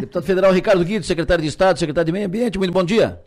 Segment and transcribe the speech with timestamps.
[0.00, 3.20] Deputado Federal Ricardo Guido, secretário de Estado, secretário de Meio Ambiente, muito bom dia.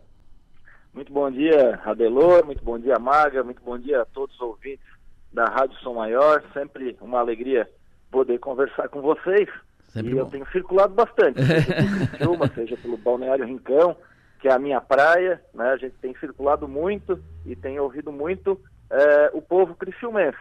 [0.93, 4.85] Muito bom dia, Adelor, muito bom dia, Maga, muito bom dia a todos os ouvintes
[5.31, 6.43] da Rádio Som Maior.
[6.53, 7.69] Sempre uma alegria
[8.11, 9.47] poder conversar com vocês.
[9.89, 10.21] Sempre e bom.
[10.21, 13.95] eu tenho circulado bastante, seja pelo Criciúma, seja pelo Balneário Rincão,
[14.41, 15.70] que é a minha praia, né?
[15.70, 18.59] A gente tem circulado muito e tem ouvido muito
[18.89, 20.38] é, o povo criciumense.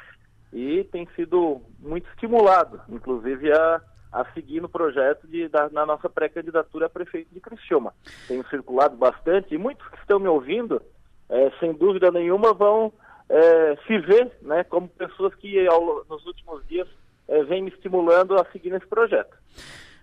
[0.53, 3.81] E tem sido muito estimulado, inclusive, a,
[4.21, 7.93] a seguir no projeto de, da, na nossa pré-candidatura a prefeito de Criciúma.
[8.27, 10.81] Tenho circulado bastante e muitos que estão me ouvindo,
[11.29, 12.93] é, sem dúvida nenhuma, vão
[13.29, 16.89] é, se ver né, como pessoas que ao, nos últimos dias
[17.29, 19.37] é, vêm me estimulando a seguir nesse projeto.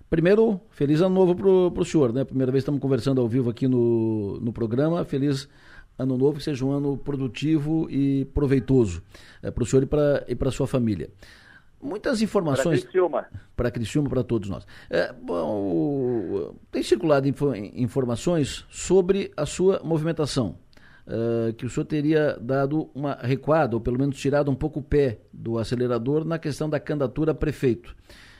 [0.10, 1.36] Primeiro, feliz ano novo
[1.72, 2.24] para o senhor, né?
[2.24, 5.04] Primeira vez estamos conversando ao vivo aqui no, no programa.
[5.04, 5.50] Feliz
[5.98, 9.02] ano novo, que seja um ano produtivo e proveitoso
[9.42, 9.82] é, para o senhor
[10.28, 11.10] e para a sua família.
[11.84, 12.80] Muitas informações.
[12.80, 13.26] Para Criciúma.
[13.56, 14.66] Para Criciúma, para todos nós.
[14.90, 20.58] É, bom, tem circulado info, informações sobre a sua movimentação.
[21.06, 24.84] Uh, que o senhor teria dado uma recuada, ou pelo menos tirado um pouco o
[24.84, 27.94] pé do acelerador na questão da candidatura a prefeito.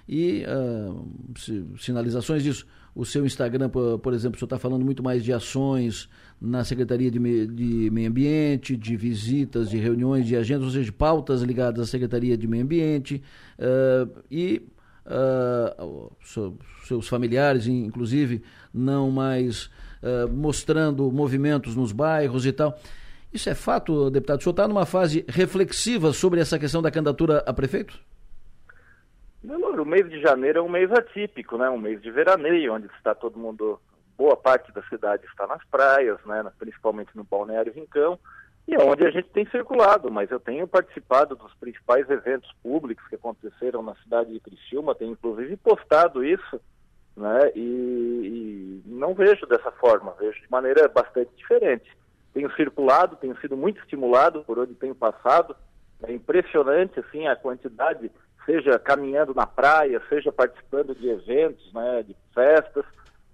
[0.08, 2.66] E uh, sinalizações disso.
[2.96, 6.08] O seu Instagram, por, por exemplo, o senhor está falando muito mais de ações
[6.40, 10.86] na Secretaria de, Me, de Meio Ambiente, de visitas, de reuniões, de agendas, ou seja,
[10.86, 13.24] de pautas ligadas à Secretaria de Meio Ambiente.
[13.58, 14.62] Uh, e
[16.86, 18.42] seus familiares, inclusive,
[18.74, 19.66] não mais
[20.02, 22.80] uh, mostrando movimentos nos bairros e tal.
[23.34, 24.40] Isso é fato, deputado?
[24.40, 28.00] O senhor está numa fase reflexiva sobre essa questão da candidatura a prefeito?
[29.44, 31.70] O mês de janeiro é um mês atípico, né?
[31.70, 33.80] Um mês de veraneio, onde está todo mundo,
[34.18, 36.44] boa parte da cidade está nas praias, né?
[36.58, 38.18] Principalmente no Balneário Rincão,
[38.68, 43.06] e é onde a gente tem circulado, mas eu tenho participado dos principais eventos públicos
[43.10, 46.62] que aconteceram na cidade de Criciúma, tenho inclusive postado isso,
[47.16, 47.52] né?
[47.56, 51.92] E, e não vejo dessa forma, vejo de maneira bastante diferente.
[52.34, 55.56] Tenho circulado, tenho sido muito estimulado por onde tenho passado.
[56.02, 58.10] É impressionante assim a quantidade,
[58.46, 62.86] seja caminhando na praia, seja participando de eventos, né, de festas,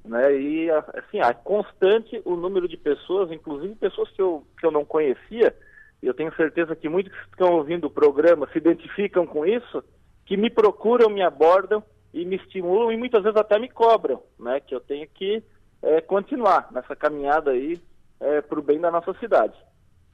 [0.05, 0.39] né?
[0.39, 4.85] E assim, é constante o número de pessoas, inclusive pessoas que eu, que eu não
[4.85, 5.55] conhecia,
[6.01, 9.83] e eu tenho certeza que muitos que estão ouvindo o programa se identificam com isso,
[10.25, 11.83] que me procuram, me abordam
[12.13, 14.59] e me estimulam e muitas vezes até me cobram, né?
[14.59, 15.43] Que eu tenho que
[15.81, 17.79] é, continuar nessa caminhada aí
[18.19, 19.55] é, para o bem da nossa cidade.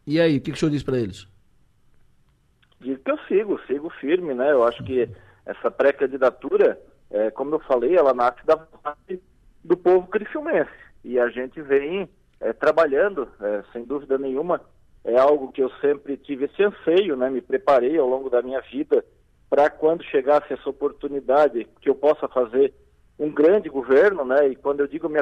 [0.07, 1.27] E aí, o que, que o senhor diz para eles?
[2.85, 4.51] Digo que eu sigo, sigo firme, né?
[4.51, 5.09] Eu acho que
[5.43, 6.79] essa pré-candidatura,
[7.09, 9.19] é, como eu falei, ela nasce da vontade
[9.63, 10.69] do povo criciumense.
[11.03, 12.07] E a gente vem
[12.39, 14.61] é, trabalhando, é, sem dúvida nenhuma,
[15.03, 17.27] é algo que eu sempre tive esse anseio, né?
[17.27, 19.03] Me preparei ao longo da minha vida
[19.49, 22.71] para quando chegasse essa oportunidade que eu possa fazer
[23.17, 24.49] um grande governo, né?
[24.49, 25.19] E quando eu digo me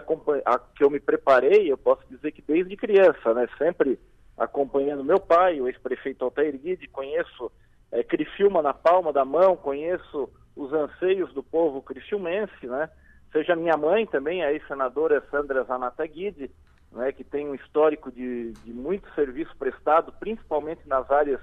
[0.75, 3.47] que eu me preparei, eu posso dizer que desde criança, né?
[3.57, 3.97] Sempre
[4.37, 7.51] acompanhando meu pai, o ex-prefeito Altair Guide, conheço
[7.91, 12.89] é, Criciúma na palma da mão, conheço os anseios do povo criciumense, né?
[13.31, 16.51] Seja minha mãe também, a ex-senadora Sandra Zanata Guide,
[16.91, 17.11] né?
[17.11, 21.39] Que tem um histórico de, de muito serviço prestado, principalmente nas áreas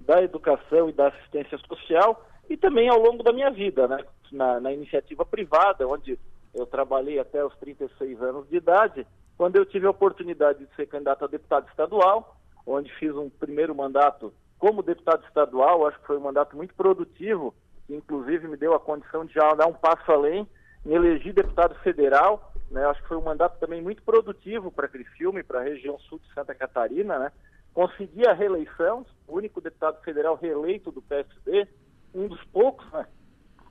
[0.00, 4.04] da educação e da assistência social e também ao longo da minha vida, né?
[4.32, 6.18] na, na iniciativa privada, onde
[6.54, 9.06] eu trabalhei até os 36 anos de idade,
[9.38, 13.72] quando eu tive a oportunidade de ser candidato a deputado estadual, onde fiz um primeiro
[13.74, 17.54] mandato como deputado estadual, acho que foi um mandato muito produtivo,
[17.86, 20.46] que inclusive me deu a condição de já dar um passo além,
[20.84, 22.84] me elegi deputado federal, né?
[22.86, 26.18] acho que foi um mandato também muito produtivo para Criciúma e para a região sul
[26.18, 27.32] de Santa Catarina, né?
[27.72, 31.68] consegui a reeleição, o único deputado federal reeleito do PSD,
[32.12, 33.06] um dos poucos né,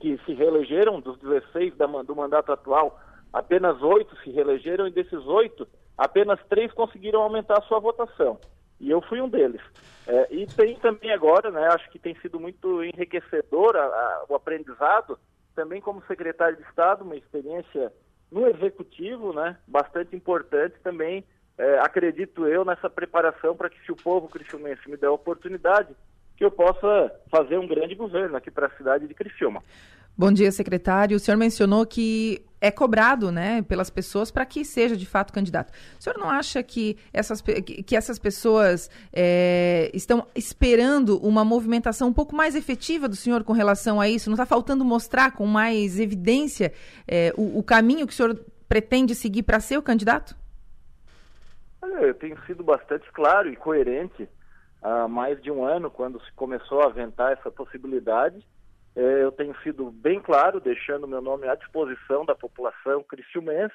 [0.00, 2.98] que se reelegeram, dos 16 da, do mandato atual,
[3.32, 5.66] apenas oito se reelegeram e desses oito,
[5.96, 8.38] apenas três conseguiram aumentar a sua votação.
[8.80, 9.60] E eu fui um deles.
[10.06, 14.34] É, e tem também agora, né, acho que tem sido muito enriquecedor a, a, o
[14.34, 15.18] aprendizado,
[15.54, 17.92] também como secretário de Estado, uma experiência
[18.30, 21.24] no executivo, né, bastante importante também
[21.58, 25.88] é, acredito eu nessa preparação para que se o povo cristiumense me der a oportunidade,
[26.36, 29.60] que eu possa fazer um grande governo aqui para a cidade de Criciúma.
[30.18, 31.16] Bom dia, secretário.
[31.16, 35.72] O senhor mencionou que é cobrado, né, pelas pessoas para que seja de fato candidato.
[35.96, 42.12] O senhor não acha que essas, que essas pessoas é, estão esperando uma movimentação um
[42.12, 44.28] pouco mais efetiva do senhor com relação a isso?
[44.28, 46.72] Não está faltando mostrar com mais evidência
[47.06, 50.36] é, o, o caminho que o senhor pretende seguir para ser o candidato?
[51.80, 54.28] eu tenho sido bastante claro e coerente
[54.82, 58.44] há mais de um ano, quando se começou a aventar essa possibilidade,
[58.96, 63.74] eu tenho sido bem claro, deixando meu nome à disposição da população criciumense,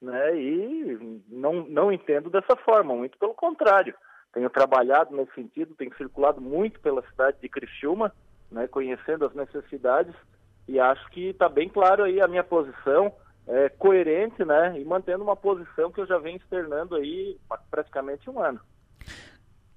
[0.00, 0.36] né?
[0.36, 3.94] E não, não entendo dessa forma, muito pelo contrário.
[4.32, 8.12] Tenho trabalhado nesse sentido, tenho circulado muito pela cidade de Criciúma,
[8.50, 10.14] né, conhecendo as necessidades
[10.66, 13.12] e acho que está bem claro aí a minha posição,
[13.46, 18.28] é, coerente, né, e mantendo uma posição que eu já venho externando aí há praticamente
[18.28, 18.60] um ano.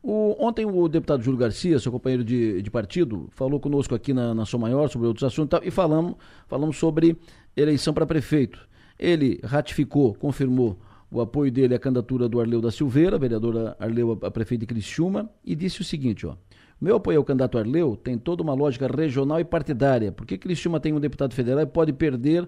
[0.04, 4.34] O, ontem o deputado Júlio Garcia, seu companheiro de, de partido, falou conosco aqui na,
[4.34, 6.16] na Maior sobre outros assuntos e falamos,
[6.48, 7.16] falamos sobre
[7.56, 8.68] eleição para prefeito.
[8.98, 10.80] Ele ratificou, confirmou
[11.12, 14.68] o apoio dele à candidatura do Arleu da Silveira, vereadora Arleu a, a prefeito de
[14.68, 16.36] Criciúma, e disse o seguinte, ó.
[16.80, 20.94] Meu apoio ao candidato Arleu tem toda uma lógica regional e partidária, porque Criciúma tem
[20.94, 22.48] um deputado federal e pode perder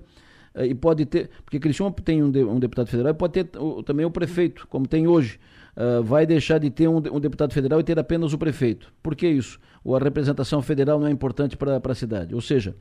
[0.56, 3.82] e pode ter, porque Criciúma tem um, de, um deputado federal e pode ter o,
[3.82, 5.40] também o prefeito, como tem hoje
[5.76, 8.92] uh, vai deixar de ter um, um, deputado federal e ter apenas o prefeito.
[9.02, 9.60] Por que isso?
[9.84, 12.34] Ou a representação federal não é importante para a cidade.
[12.34, 12.76] Ou seja,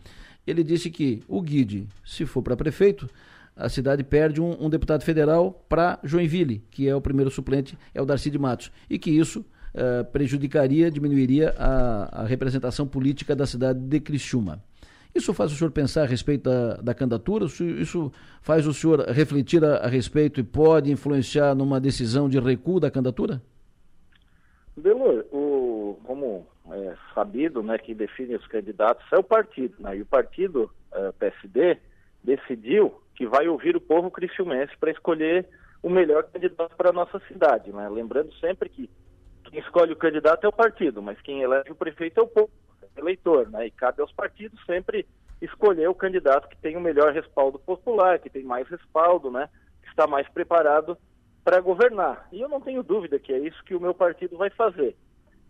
[0.47, 3.09] ele disse que o Guide, se for para prefeito,
[3.57, 8.01] a cidade perde um, um deputado federal para Joinville, que é o primeiro suplente, é
[8.01, 8.71] o Darcy de Matos.
[8.89, 9.41] E que isso
[9.75, 14.63] uh, prejudicaria, diminuiria a, a representação política da cidade de Criciúma.
[15.15, 17.45] Isso faz o senhor pensar a respeito da, da candidatura?
[17.45, 18.11] Isso
[18.41, 22.91] faz o senhor refletir a, a, respeito e pode influenciar numa decisão de recuo da
[22.91, 23.43] candidatura?
[24.75, 30.03] Delor, o, como é sabido, né, que define os candidatos é o partido, né, e
[30.03, 31.77] o partido é, PSD
[32.25, 35.47] decidiu que vai ouvir o povo criciumense para escolher
[35.83, 37.89] o melhor candidato para a nossa cidade, né?
[37.89, 38.89] Lembrando sempre que
[39.45, 42.51] quem escolhe o candidato é o partido, mas quem elege o prefeito é o povo
[42.97, 43.67] eleitor, né?
[43.67, 45.07] E cabe aos partidos sempre
[45.41, 49.49] escolher o candidato que tem o melhor respaldo popular, que tem mais respaldo, né?
[49.83, 50.97] Que está mais preparado
[51.45, 52.29] para governar.
[52.33, 54.97] E eu não tenho dúvida que é isso que o meu partido vai fazer.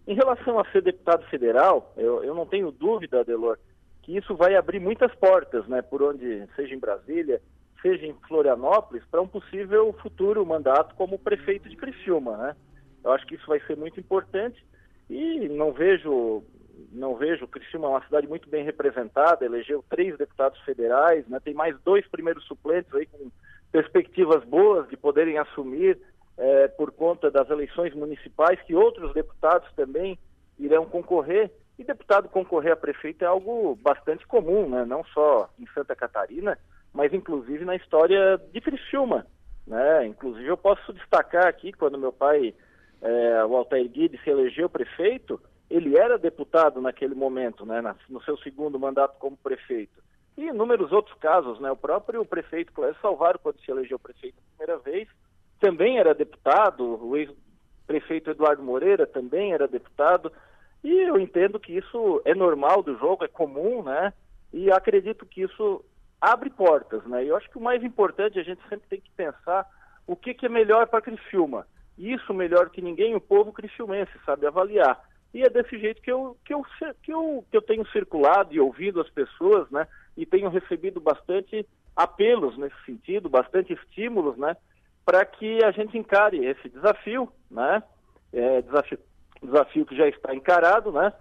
[0.06, 3.58] Em relação a ser deputado federal, eu, eu não tenho dúvida, Adelor,
[4.02, 5.82] que isso vai abrir muitas portas, né?
[5.82, 7.40] Por onde, seja em Brasília,
[7.80, 12.56] seja em Florianópolis, para um possível futuro mandato como prefeito de Criciúma, né?
[13.04, 14.64] Eu acho que isso vai ser muito importante
[15.10, 16.42] e não vejo
[16.92, 21.54] não vejo, Criciúma é uma cidade muito bem representada, elegeu três deputados federais, né, tem
[21.54, 23.30] mais dois primeiros suplentes aí com
[23.70, 25.98] perspectivas boas de poderem assumir
[26.36, 30.18] é, por conta das eleições municipais, que outros deputados também
[30.58, 31.50] irão concorrer.
[31.78, 36.58] E deputado concorrer a prefeito é algo bastante comum, né, não só em Santa Catarina,
[36.92, 39.26] mas inclusive na história de Criciúma.
[39.66, 40.06] Né?
[40.06, 42.54] Inclusive eu posso destacar aqui, quando meu pai,
[43.00, 45.40] é, o Altair Guide, se elegeu prefeito,
[45.72, 50.02] ele era deputado naquele momento, né, no seu segundo mandato como prefeito.
[50.36, 54.56] E inúmeros outros casos, né, o próprio prefeito Clécio Salvaro, quando se elegeu prefeito a
[54.56, 55.08] primeira vez,
[55.58, 60.30] também era deputado, o ex-prefeito Eduardo Moreira também era deputado,
[60.84, 64.12] e eu entendo que isso é normal do jogo, é comum, né,
[64.52, 65.82] e acredito que isso
[66.20, 69.10] abre portas, né, e eu acho que o mais importante, a gente sempre tem que
[69.16, 69.66] pensar
[70.06, 71.66] o que, que é melhor para Criciúma.
[71.96, 74.98] Isso melhor que ninguém, o povo criciumense sabe avaliar.
[75.34, 76.62] E é desse jeito que eu, que eu,
[77.02, 79.86] que eu, que eu tenho circulado e ouvido as pessoas, né?
[80.16, 84.56] E tenho recebido bastante apelos nesse sentido, bastante estímulos, né?
[85.04, 87.82] Para que a gente encare esse desafio, né?
[88.32, 88.98] É, desafio,
[89.42, 91.12] desafio que já está encarado, né?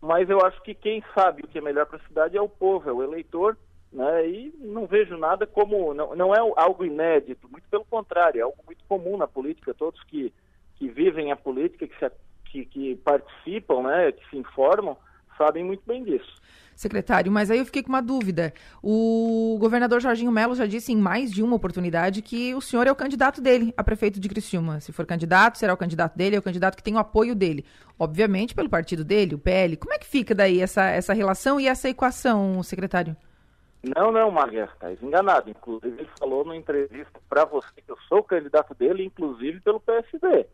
[0.00, 2.48] Mas eu acho que quem sabe o que é melhor para a cidade é o
[2.48, 3.56] povo, é o eleitor,
[3.92, 4.26] né?
[4.26, 8.58] E não vejo nada como não, não é algo inédito, muito pelo contrário, é algo
[8.64, 9.74] muito comum na política.
[9.74, 10.32] Todos que
[10.78, 12.04] que vivem a política, que se
[12.50, 14.96] que, que participam, né, que se informam,
[15.36, 16.36] sabem muito bem disso.
[16.74, 18.54] Secretário, mas aí eu fiquei com uma dúvida.
[18.80, 22.92] O governador Jorginho Melo já disse em mais de uma oportunidade que o senhor é
[22.92, 24.78] o candidato dele a prefeito de Criciúma.
[24.78, 27.64] Se for candidato, será o candidato dele, é o candidato que tem o apoio dele.
[27.98, 29.76] Obviamente pelo partido dele, o PL.
[29.76, 33.16] Como é que fica daí essa, essa relação e essa equação, secretário?
[33.82, 35.50] Não, não, Margarida, está enganado.
[35.50, 39.80] Inclusive, ele falou numa entrevista para você que eu sou o candidato dele, inclusive pelo
[39.80, 40.46] PSD.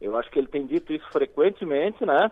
[0.00, 2.30] Eu acho que ele tem dito isso frequentemente, né?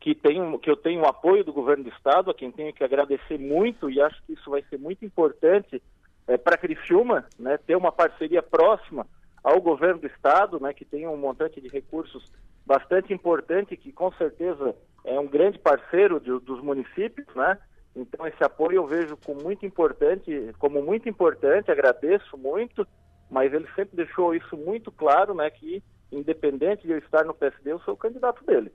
[0.00, 2.84] Que, tem, que eu tenho o apoio do governo do estado, a quem tenho que
[2.84, 5.82] agradecer muito e acho que isso vai ser muito importante
[6.26, 7.58] é, para Criciúma, né?
[7.58, 9.06] Ter uma parceria próxima
[9.42, 10.72] ao governo do estado, né?
[10.74, 12.30] Que tem um montante de recursos
[12.66, 17.58] bastante importante, que com certeza é um grande parceiro de, dos municípios, né?
[17.94, 22.86] Então esse apoio eu vejo como muito importante, como muito importante, agradeço muito,
[23.30, 25.48] mas ele sempre deixou isso muito claro, né?
[25.50, 28.72] Que independente de eu estar no PSD, eu sou o candidato dele.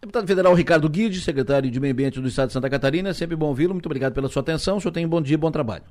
[0.00, 3.46] Deputado Federal Ricardo Guide, secretário de Meio Ambiente do Estado de Santa Catarina, sempre bom
[3.46, 5.84] ouvi-lo, muito obrigado pela sua atenção, o senhor tem um bom dia, bom trabalho.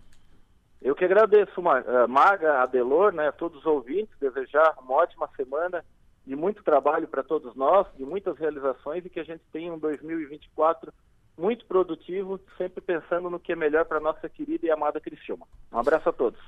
[0.81, 5.83] Eu que agradeço, eh, Maga, Adelor, né, a todos os ouvintes, desejar uma ótima semana
[6.25, 9.79] de muito trabalho para todos nós, de muitas realizações e que a gente tenha um
[9.79, 10.93] 2024
[11.37, 15.45] muito produtivo, sempre pensando no que é melhor para nossa querida e amada Criciúma.
[15.71, 16.39] Um abraço a todos.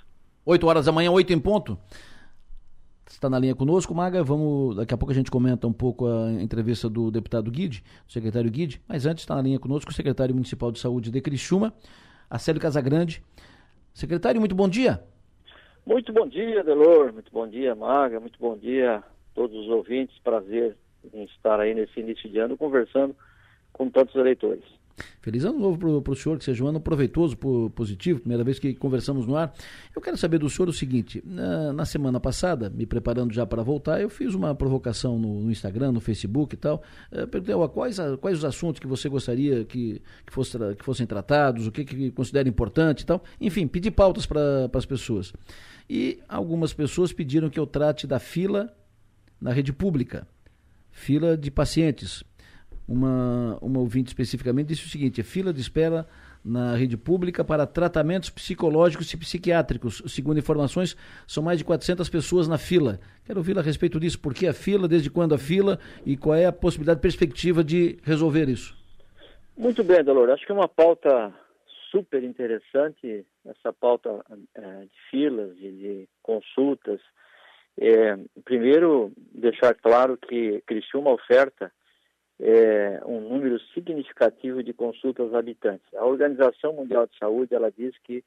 [0.45, 1.77] 8 horas da manhã, 8 em ponto.
[3.09, 4.23] Está na linha conosco, Maga.
[4.23, 8.11] Vamos, daqui a pouco a gente comenta um pouco a entrevista do deputado Guide, do
[8.11, 11.73] secretário Guide, mas antes está na linha conosco o secretário municipal de saúde de Criciúma,
[12.29, 13.23] Acélio Casagrande.
[13.93, 15.01] Secretário, muito bom dia.
[15.85, 17.13] Muito bom dia, Delor.
[17.13, 18.19] Muito bom dia, Maga.
[18.19, 20.19] Muito bom dia a todos os ouvintes.
[20.19, 20.75] Prazer
[21.13, 23.15] em estar aí nesse início de ano conversando
[23.71, 24.63] com tantos eleitores.
[25.21, 27.37] Feliz ano novo para o senhor, que seja um ano proveitoso,
[27.75, 29.53] positivo, primeira vez que conversamos no ar.
[29.95, 33.61] Eu quero saber do senhor o seguinte: na, na semana passada, me preparando já para
[33.61, 36.81] voltar, eu fiz uma provocação no, no Instagram, no Facebook e tal.
[37.11, 41.05] Uh, perguntei quais, a, quais os assuntos que você gostaria que, que, fosse, que fossem
[41.05, 43.23] tratados, o que, que considera importante e tal.
[43.39, 45.33] Enfim, pedi pautas para as pessoas.
[45.89, 48.73] E algumas pessoas pediram que eu trate da fila
[49.39, 50.27] na rede pública
[50.97, 52.23] fila de pacientes
[52.87, 56.07] uma, uma ouvinte especificamente disse o seguinte: fila de espera
[56.43, 60.01] na rede pública para tratamentos psicológicos e psiquiátricos.
[60.07, 60.95] Segundo informações,
[61.27, 62.99] são mais de 400 pessoas na fila.
[63.25, 64.19] Quero ouvir a respeito disso.
[64.19, 67.97] Por que a fila, desde quando a fila e qual é a possibilidade, perspectiva de
[68.03, 68.77] resolver isso?
[69.57, 70.29] Muito bem, Dolor.
[70.29, 71.33] Acho que é uma pauta
[71.91, 74.23] super interessante, essa pauta
[74.55, 77.01] é, de filas e de consultas.
[77.79, 81.71] É, primeiro, deixar claro que Criciúma oferta
[82.39, 85.85] é, um número significativo de consultas habitantes.
[85.95, 88.23] A Organização Mundial de Saúde ela diz que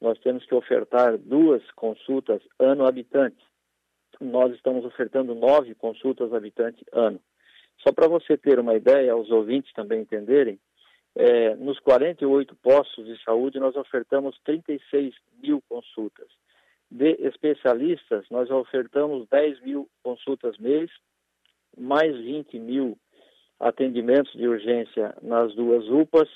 [0.00, 3.44] nós temos que ofertar duas consultas ano habitante.
[4.20, 7.20] Nós estamos ofertando nove consultas habitante ano.
[7.78, 10.58] Só para você ter uma ideia, os ouvintes também entenderem,
[11.14, 16.28] é, nos 48 postos de saúde nós ofertamos 36 mil consultas.
[16.90, 20.90] De especialistas, nós ofertamos 10 mil consultas mês,
[21.76, 22.98] mais 20 mil
[23.60, 26.28] atendimentos de urgência nas duas UPAs,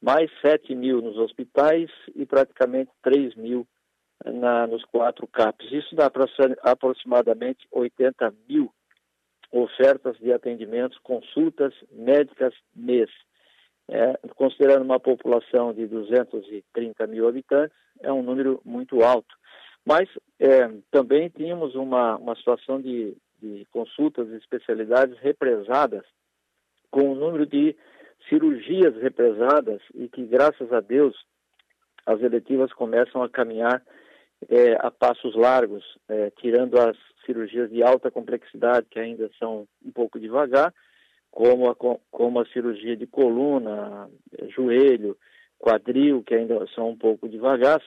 [0.00, 3.66] mais 7 mil nos hospitais e praticamente 3 mil
[4.24, 5.70] na, nos quatro CAPs.
[5.72, 6.10] Isso dá
[6.62, 8.72] aproximadamente 80 mil
[9.52, 13.10] ofertas de atendimentos, consultas médicas mês.
[13.88, 19.34] É, considerando uma população de 230 mil habitantes, é um número muito alto.
[19.84, 20.08] Mas
[20.38, 26.04] é, também tínhamos uma, uma situação de, de consultas e especialidades represadas
[26.90, 27.76] com o número de
[28.28, 31.16] cirurgias represadas e que, graças a Deus,
[32.06, 33.82] as eletivas começam a caminhar
[34.48, 39.92] é, a passos largos, é, tirando as cirurgias de alta complexidade, que ainda são um
[39.92, 40.72] pouco devagar,
[41.30, 41.76] como a,
[42.10, 44.08] como a cirurgia de coluna,
[44.48, 45.16] joelho,
[45.58, 47.80] quadril, que ainda são um pouco devagar.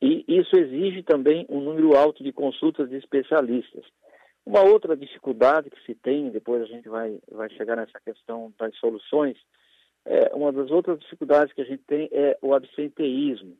[0.00, 3.84] E isso exige também um número alto de consultas de especialistas.
[4.50, 8.74] Uma outra dificuldade que se tem, depois a gente vai, vai chegar nessa questão das
[8.78, 9.36] soluções,
[10.04, 13.56] é, uma das outras dificuldades que a gente tem é o absenteísmo,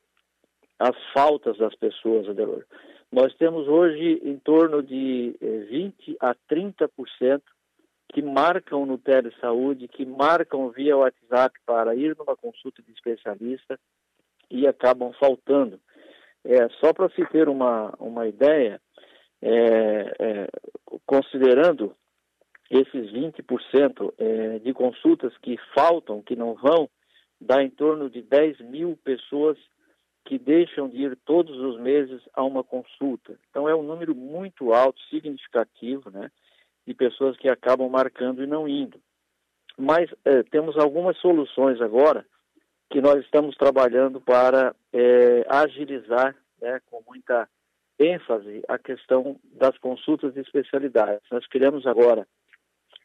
[0.80, 2.64] as faltas das pessoas, Adelor.
[3.12, 7.40] Nós temos hoje em torno de 20 é, a 30%
[8.12, 13.78] que marcam no telesaúde, que marcam via WhatsApp para ir numa consulta de especialista
[14.50, 15.78] e acabam faltando.
[16.44, 18.80] É, só para se ter uma, uma ideia,
[19.42, 20.48] é, é,
[21.06, 21.94] considerando
[22.70, 26.88] esses 20% é, de consultas que faltam, que não vão,
[27.40, 29.58] dá em torno de 10 mil pessoas
[30.24, 33.38] que deixam de ir todos os meses a uma consulta.
[33.50, 36.30] Então é um número muito alto, significativo, né,
[36.86, 39.00] de pessoas que acabam marcando e não indo.
[39.76, 42.24] Mas é, temos algumas soluções agora
[42.90, 47.48] que nós estamos trabalhando para é, agilizar, né, com muita
[48.00, 51.22] ênfase a questão das consultas de especialidades.
[51.30, 52.26] Nós criamos agora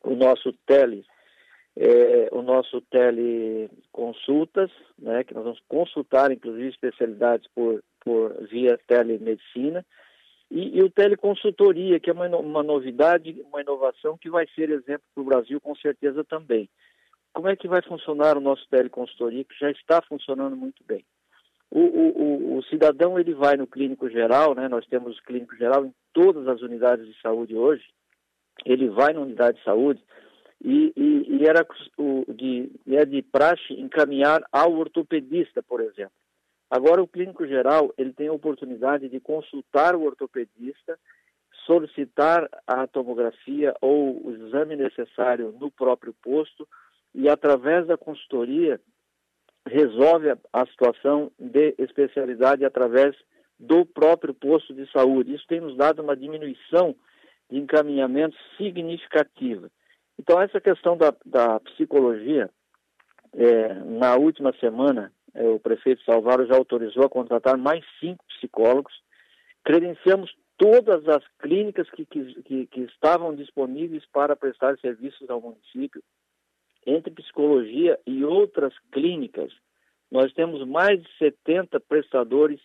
[0.02, 1.06] o nosso tele,
[1.76, 9.86] é, o nosso teleconsultas, né, que nós vamos consultar inclusive especialidades por, por via telemedicina,
[10.50, 15.04] e, e o teleconsultoria, que é uma, uma novidade, uma inovação que vai ser exemplo
[15.14, 16.70] para o Brasil com certeza também.
[17.34, 21.04] Como é que vai funcionar o nosso teleconsultoria, que já está funcionando muito bem?
[21.78, 24.70] O, o, o, cidadão ele vai no clínico geral, né?
[24.70, 27.84] Nós temos clínico geral em todas as unidades de saúde hoje.
[28.66, 30.02] Ele vai na unidade de saúde
[30.64, 31.68] e, e, e era
[31.98, 36.14] o, de, é de praxe encaminhar ao ortopedista, por exemplo.
[36.72, 40.98] Agora o clínico geral ele tem a oportunidade de consultar o ortopedista,
[41.66, 46.66] solicitar a tomografia ou o exame necessário no próprio posto
[47.14, 48.80] e através da consultoria
[49.68, 53.16] resolve a, a situação de especialidade através
[53.60, 55.34] do próprio posto de saúde.
[55.34, 56.96] Isso tem nos dado uma diminuição
[57.50, 59.70] de encaminhamento significativa.
[60.20, 62.50] Então, essa questão da, da psicologia,
[63.34, 68.94] é, na última semana, é, o prefeito Salvaro já autorizou a contratar mais cinco psicólogos.
[69.64, 76.02] Credenciamos todas as clínicas que, que, que estavam disponíveis para prestar serviços ao município.
[76.86, 79.52] Entre psicologia e outras clínicas,
[80.12, 82.60] nós temos mais de 70 prestadores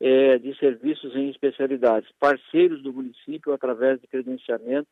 [0.00, 4.88] é, de serviços em especialidades, parceiros do município através de credenciamento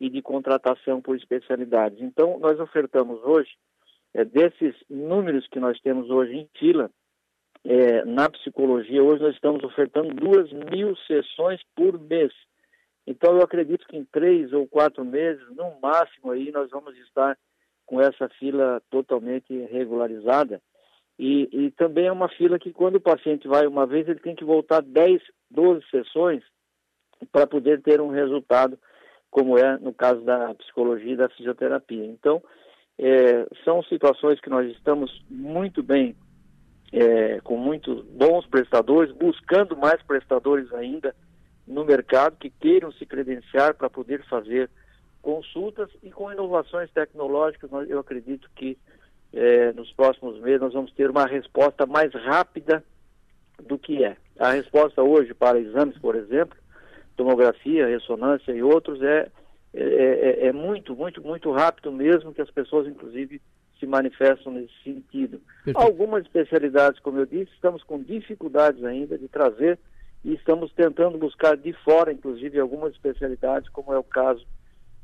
[0.00, 2.00] e de contratação por especialidades.
[2.00, 3.50] Então, nós ofertamos hoje,
[4.14, 6.90] é, desses números que nós temos hoje em fila,
[7.64, 12.32] é, na psicologia, hoje nós estamos ofertando duas mil sessões por mês.
[13.06, 17.36] Então, eu acredito que em três ou quatro meses, no máximo, aí nós vamos estar
[17.86, 20.60] com essa fila totalmente regularizada.
[21.18, 24.34] E, e, também é uma fila que quando o paciente vai uma vez, ele tem
[24.34, 26.42] que voltar 10, 12 sessões
[27.30, 28.76] para poder ter um resultado,
[29.30, 32.04] como é no caso da psicologia e da fisioterapia.
[32.04, 32.42] Então,
[32.98, 36.16] é, são situações que nós estamos muito bem,
[36.92, 41.14] é, com muitos bons prestadores, buscando mais prestadores ainda
[41.66, 44.68] no mercado que queiram se credenciar para poder fazer
[45.24, 48.76] consultas e com inovações tecnológicas, eu acredito que
[49.32, 52.84] é, nos próximos meses nós vamos ter uma resposta mais rápida
[53.66, 54.18] do que é.
[54.38, 56.56] A resposta hoje para exames, por exemplo,
[57.16, 59.30] tomografia, ressonância e outros, é,
[59.72, 63.40] é, é, é muito, muito, muito rápido mesmo que as pessoas, inclusive,
[63.80, 65.40] se manifestam nesse sentido.
[65.64, 65.78] Perfeito.
[65.78, 69.78] Algumas especialidades, como eu disse, estamos com dificuldades ainda de trazer
[70.22, 74.44] e estamos tentando buscar de fora, inclusive, algumas especialidades, como é o caso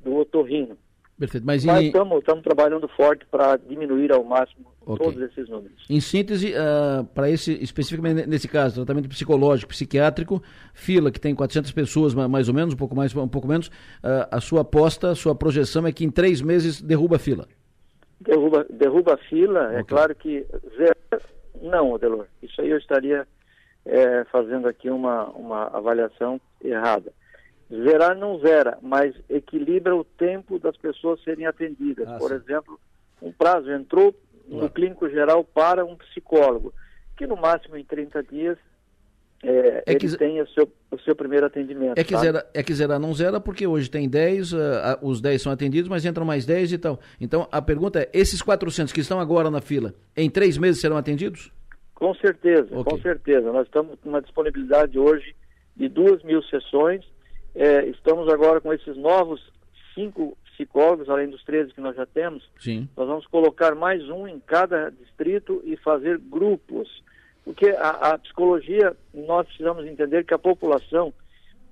[0.02, 0.76] do otorrino.
[1.18, 1.44] Perfeito.
[1.46, 5.04] Mas, estamos trabalhando forte para diminuir ao máximo okay.
[5.04, 5.84] todos esses números.
[5.88, 10.42] Em síntese, uh, para esse, especificamente nesse caso, tratamento psicológico, psiquiátrico,
[10.72, 14.26] fila que tem 400 pessoas, mais ou menos, um pouco mais, um pouco menos, uh,
[14.30, 17.46] a sua aposta, a sua projeção é que em três meses derruba a fila.
[18.18, 19.80] Derruba, derruba a fila, é okay.
[19.80, 20.96] é claro que zero,
[21.62, 23.26] não, Odelor, isso aí eu estaria
[23.84, 27.12] é, fazendo aqui uma, uma avaliação errada.
[27.70, 32.08] Zerar não zera, mas equilibra o tempo das pessoas serem atendidas.
[32.08, 32.36] Ah, Por sim.
[32.36, 32.80] exemplo,
[33.22, 34.14] um prazo entrou
[34.48, 36.74] no clínico geral para um psicólogo,
[37.16, 38.58] que no máximo em 30 dias
[39.42, 41.98] é, é que, ele tem o seu, o seu primeiro atendimento.
[41.98, 42.20] É que, tá?
[42.20, 44.58] zera, é que zerar não zera, porque hoje tem 10, uh,
[45.00, 47.00] os 10 são atendidos, mas entram mais 10 e tal.
[47.18, 50.96] Então, a pergunta é, esses 400 que estão agora na fila, em três meses serão
[50.96, 51.50] atendidos?
[51.94, 52.84] Com certeza, okay.
[52.84, 53.50] com certeza.
[53.52, 55.34] Nós estamos com uma disponibilidade hoje
[55.74, 57.04] de duas mil sessões,
[57.54, 59.40] é, estamos agora com esses novos
[59.94, 62.48] cinco psicólogos, além dos 13 que nós já temos.
[62.58, 62.88] Sim.
[62.96, 67.02] Nós vamos colocar mais um em cada distrito e fazer grupos.
[67.44, 71.12] Porque a, a psicologia, nós precisamos entender que a população,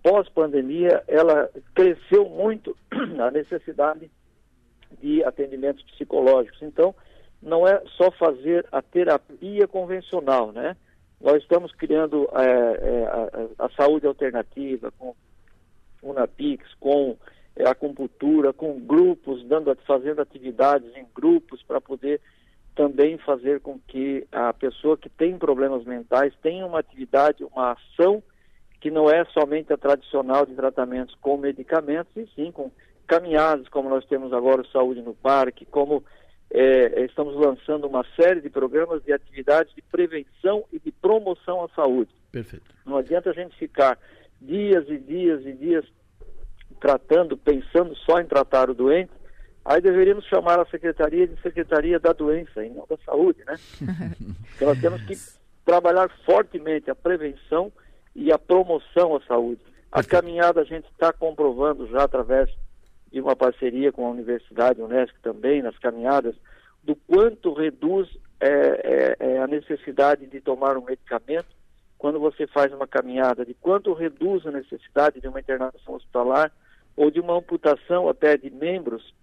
[0.02, 2.76] pós-pandemia, ela cresceu muito
[3.20, 4.10] a necessidade
[5.00, 6.62] de atendimentos psicológicos.
[6.62, 6.94] Então,
[7.42, 10.76] não é só fazer a terapia convencional, né?
[11.20, 15.14] Nós estamos criando é, é, a, a, saúde alternativa, com
[16.02, 17.16] Unapix, com
[17.56, 22.20] é, acupuntura, com grupos, dando, fazendo atividades em grupos para poder
[22.74, 28.22] também fazer com que a pessoa que tem problemas mentais tenha uma atividade, uma ação
[28.80, 32.70] que não é somente a tradicional de tratamentos com medicamentos, e sim com
[33.08, 36.04] caminhadas, como nós temos agora o Saúde no Parque, como
[36.50, 41.68] é, estamos lançando uma série de programas de atividades de prevenção e de promoção à
[41.70, 42.10] saúde.
[42.30, 42.66] Perfeito.
[42.86, 43.98] Não adianta a gente ficar
[44.40, 45.84] dias e dias e dias
[46.80, 49.10] tratando, pensando só em tratar o doente,
[49.64, 53.54] aí deveríamos chamar a secretaria de secretaria da doença e não da saúde, né?
[54.54, 55.14] então nós temos que
[55.64, 57.72] trabalhar fortemente a prevenção
[58.14, 59.60] e a promoção à saúde.
[59.90, 62.50] A caminhada a gente está comprovando já através
[63.12, 66.34] de uma parceria com a Universidade Unesco também, nas caminhadas,
[66.82, 68.08] do quanto reduz
[68.40, 71.57] é, é, é a necessidade de tomar um medicamento
[71.98, 76.52] quando você faz uma caminhada, de quanto reduz a necessidade de uma internação hospitalar
[76.96, 79.14] ou de uma amputação até de membros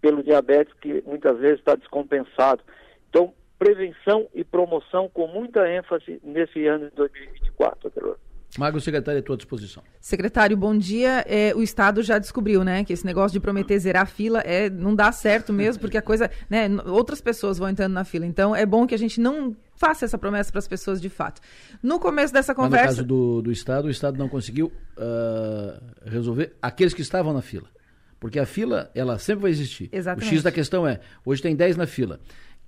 [0.00, 2.62] pelo diabetes que muitas vezes está descompensado.
[3.08, 8.18] Então, prevenção e promoção com muita ênfase nesse ano de 2024, Adelor.
[8.58, 9.82] Mago, secretário, à tua disposição.
[9.98, 11.24] Secretário, bom dia.
[11.26, 14.68] É, o Estado já descobriu, né, que esse negócio de prometer zerar a fila é,
[14.68, 18.26] não dá certo mesmo, porque a coisa, né, outras pessoas vão entrando na fila.
[18.26, 21.40] Então, é bom que a gente não faça essa promessa para as pessoas de fato.
[21.82, 22.86] No começo dessa conversa...
[22.86, 27.32] Mas no caso do, do Estado, o Estado não conseguiu uh, resolver aqueles que estavam
[27.32, 27.68] na fila.
[28.20, 29.88] Porque a fila, ela sempre vai existir.
[29.90, 30.30] Exatamente.
[30.30, 32.20] O X da questão é, hoje tem 10 na fila.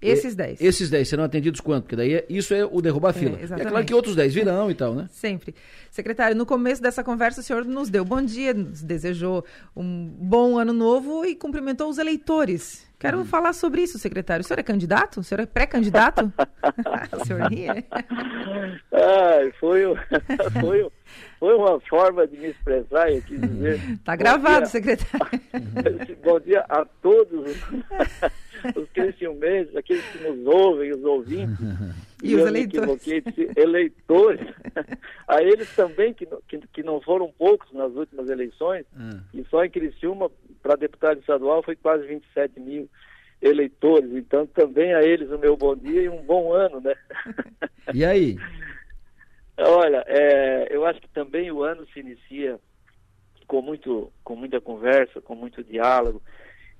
[0.08, 0.60] Esses 10.
[0.60, 1.84] Esses 10 serão atendidos quanto?
[1.84, 3.38] Porque daí é, isso é o derrubar a é, fila.
[3.38, 5.08] É, é claro que outros 10 virão e tal, né?
[5.10, 5.54] Sempre.
[5.90, 9.44] Secretário, no começo dessa conversa o senhor nos deu bom dia, nos desejou
[9.76, 13.24] um bom ano novo e cumprimentou os eleitores Quero hum.
[13.26, 14.42] falar sobre isso, secretário.
[14.42, 15.20] O senhor é candidato?
[15.20, 16.32] O senhor é pré-candidato?
[17.12, 17.84] o senhor ri, é?
[18.92, 19.82] ah, foi,
[20.58, 20.90] foi,
[21.38, 23.80] foi uma forma de me expressar, eu quis dizer.
[23.92, 25.40] Está gravado, dia, secretário.
[26.24, 27.56] bom dia a todos
[28.76, 31.58] os criciumenses, aqueles que nos ouvem, os ouvintes.
[32.22, 33.06] E, e os eleitores.
[33.56, 34.40] eleitores.
[35.28, 39.20] a eles também, que, que, que, não foram poucos nas últimas eleições, hum.
[39.34, 40.30] e só em Criciúma,
[40.62, 42.88] para deputado estadual, foi quase 27 mil
[43.42, 44.10] eleitores.
[44.14, 46.94] Então, também a eles o meu bom dia e um bom ano, né?
[47.92, 48.38] E aí?
[49.56, 52.58] Olha, é, eu acho que também o ano se inicia
[53.46, 56.20] com, muito, com muita conversa, com muito diálogo.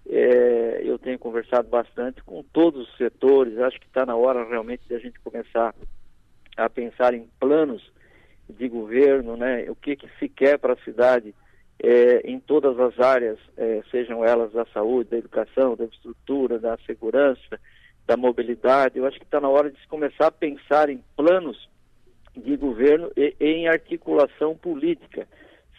[0.06, 3.58] É, eu tenho conversado bastante com todos os setores.
[3.58, 5.74] Acho que está na hora realmente de a gente começar
[6.56, 7.82] a pensar em planos
[8.48, 9.70] de governo, né?
[9.70, 11.34] O que, que se quer para a cidade
[11.82, 16.76] é, em todas as áreas, é, sejam elas da saúde, da educação, da estrutura, da
[16.87, 17.60] segurança,
[18.06, 18.98] da mobilidade.
[18.98, 21.68] Eu acho que está na hora de se começar a pensar em planos
[22.36, 25.26] de governo e, em articulação política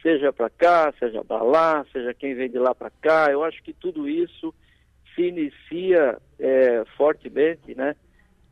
[0.01, 3.31] seja para cá, seja para lá, seja quem vem de lá para cá.
[3.31, 4.53] Eu acho que tudo isso
[5.15, 7.95] se inicia é, fortemente, né?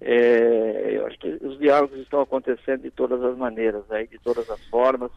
[0.02, 4.50] É, eu acho que os diálogos estão acontecendo de todas as maneiras, aí, de todas
[4.50, 5.12] as formas.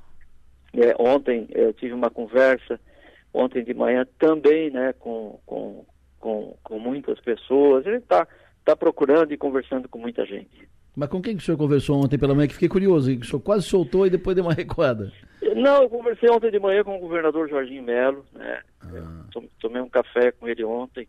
[0.74, 2.78] É, ontem eu tive uma conversa,
[3.32, 5.86] ontem de manhã também, né, com, com,
[6.20, 7.86] com, com muitas pessoas.
[7.86, 8.28] A gente está
[8.62, 10.68] tá procurando e conversando com muita gente.
[10.96, 12.48] Mas com quem que o senhor conversou ontem pela manhã?
[12.48, 15.12] Que fiquei curioso, o senhor quase soltou e depois deu uma recuada.
[15.54, 18.62] Não, eu conversei ontem de manhã com o governador Jorginho Melo, né?
[18.80, 19.24] Ah.
[19.60, 21.06] Tomei um café com ele ontem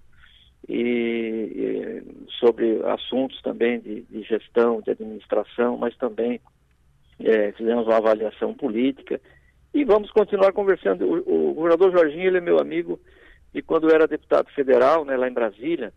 [0.67, 2.04] e, e
[2.39, 6.41] sobre assuntos também de, de, gestão, de administração, mas também
[7.19, 9.21] é, fizemos uma avaliação política
[9.73, 11.06] e vamos continuar conversando.
[11.06, 13.00] O, o governador Jorginho ele é meu amigo
[13.54, 15.93] e quando eu era deputado federal, né, lá em Brasília,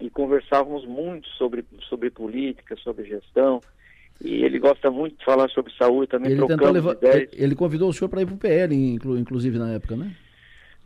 [0.00, 3.60] e conversávamos muito sobre, sobre política, sobre gestão.
[4.20, 7.30] E ele gosta muito de falar sobre saúde também, ele trocamos levar, ideias.
[7.32, 10.14] Ele convidou o senhor para ir para o PL, inclu, inclusive na época, né?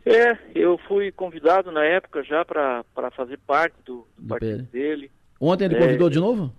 [0.05, 2.83] É, eu fui convidado na época já para
[3.15, 4.71] fazer parte do, do, do partido PL.
[4.71, 5.11] dele.
[5.39, 6.53] Ontem ele é, convidou de novo?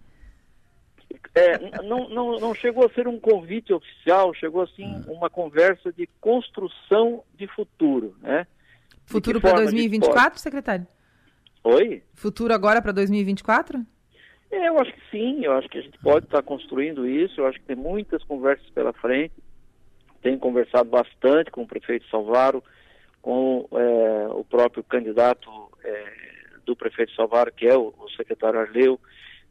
[1.34, 5.10] É, não, não, não chegou a ser um convite oficial, chegou assim ah.
[5.10, 8.46] uma conversa de construção de futuro, né?
[9.04, 10.86] Futuro para 2024, secretário?
[11.64, 12.02] Oi?
[12.14, 13.84] Futuro agora para 2024?
[14.50, 17.40] É, eu acho que sim, eu acho que a gente pode estar tá construindo isso,
[17.40, 19.34] eu acho que tem muitas conversas pela frente.
[20.20, 22.62] Tenho conversado bastante com o prefeito Salvaro,
[23.20, 25.48] com é, o próprio candidato
[25.84, 26.12] é,
[26.66, 29.00] do prefeito Salvaro, que é o, o secretário Arleu.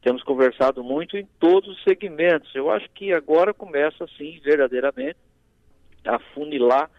[0.02, 2.54] Temos conversado muito em todos os segmentos.
[2.54, 5.17] Eu acho que agora começa, sim, verdadeiramente,
[6.06, 6.89] a funilar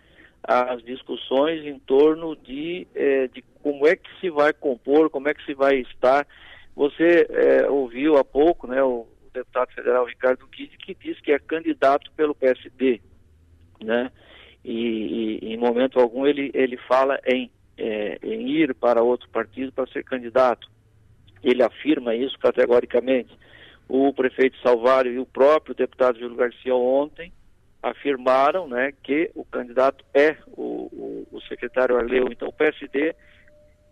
[0.44, 5.34] as discussões em torno de, eh, de como é que se vai compor, como é
[5.34, 6.26] que se vai estar.
[6.74, 11.38] Você eh, ouviu há pouco né, o deputado federal Ricardo Guide, que diz que é
[11.38, 13.00] candidato pelo PSD,
[13.82, 14.10] né?
[14.64, 19.72] E, e em momento algum ele, ele fala em, eh, em ir para outro partido
[19.72, 20.70] para ser candidato.
[21.42, 23.36] Ele afirma isso categoricamente.
[23.88, 27.32] O prefeito Salvário e o próprio deputado Júlio Garcia ontem
[27.82, 32.28] afirmaram né, que o candidato é o, o, o secretário Arleu.
[32.30, 33.14] Então, o PSD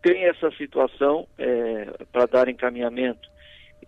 [0.03, 3.29] tem essa situação é, para dar encaminhamento.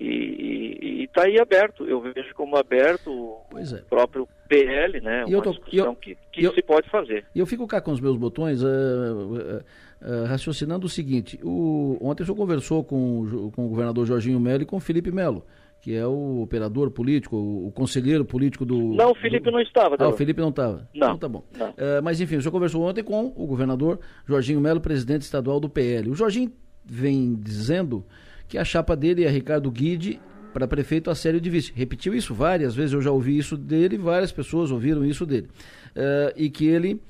[0.01, 3.79] E está aí aberto, eu vejo como aberto o é.
[3.89, 5.25] próprio PL, né?
[5.27, 7.25] Uma tô, discussão eu, que, que eu, se pode fazer.
[7.35, 11.99] E eu fico cá com os meus botões uh, uh, uh, raciocinando o seguinte: o,
[12.01, 15.45] ontem o senhor conversou com, com o governador Jorginho Melo e com o Felipe Melo
[15.83, 18.95] que é o operador político, o, conselheiro político do.
[18.95, 19.51] Não, o Felipe do...
[19.51, 19.97] não estava.
[19.99, 20.89] Ah, o Felipe não estava.
[20.95, 21.09] Não.
[21.09, 21.45] Então tá bom.
[21.59, 25.69] Uh, mas enfim, o senhor conversou ontem com o governador Jorginho Melo, presidente estadual do
[25.69, 26.09] PL.
[26.09, 26.53] O Jorginho
[26.85, 28.07] vem dizendo
[28.49, 30.21] que a chapa dele é Ricardo Guide
[30.55, 31.73] para prefeito a sério de vice.
[31.75, 35.49] Repetiu isso várias vezes, eu já ouvi isso dele, várias pessoas ouviram isso dele.
[35.97, 37.03] Uh, e que ele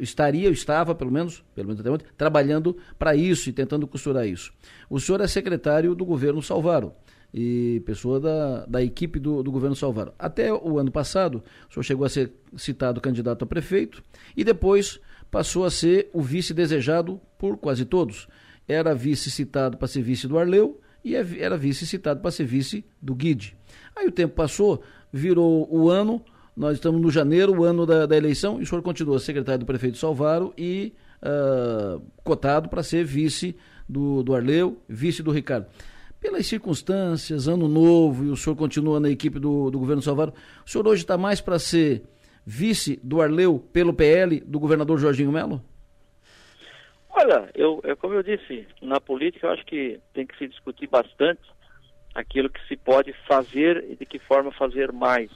[0.00, 4.52] estaria, estava, pelo menos, pelo menos até ontem, trabalhando para isso e tentando costurar isso.
[4.88, 6.94] O senhor é secretário do governo Salvaro
[7.32, 10.14] e pessoa da, da equipe do, do governo Salvador.
[10.18, 14.02] Até o ano passado, o senhor chegou a ser citado candidato a prefeito
[14.36, 18.28] e depois passou a ser o vice desejado por quase todos.
[18.66, 22.44] Era vice citado para ser vice do Arleu e é era vice citado para ser
[22.44, 23.56] vice do Guide.
[23.96, 26.22] Aí o tempo passou, virou o ano,
[26.56, 29.66] nós estamos no janeiro, o ano da, da eleição, e o senhor continua secretário do
[29.66, 33.56] prefeito Salvaro e uh, cotado para ser vice
[33.88, 35.66] do, do Arleu, vice do Ricardo
[36.20, 40.68] pelas circunstâncias, ano novo, e o senhor continua na equipe do, do governo Salvador, o
[40.68, 42.02] senhor hoje está mais para ser
[42.44, 45.62] vice do Arleu pelo PL do governador Jorginho Melo?
[47.08, 50.86] Olha, eu, é como eu disse, na política eu acho que tem que se discutir
[50.86, 51.40] bastante
[52.14, 55.30] aquilo que se pode fazer e de que forma fazer mais.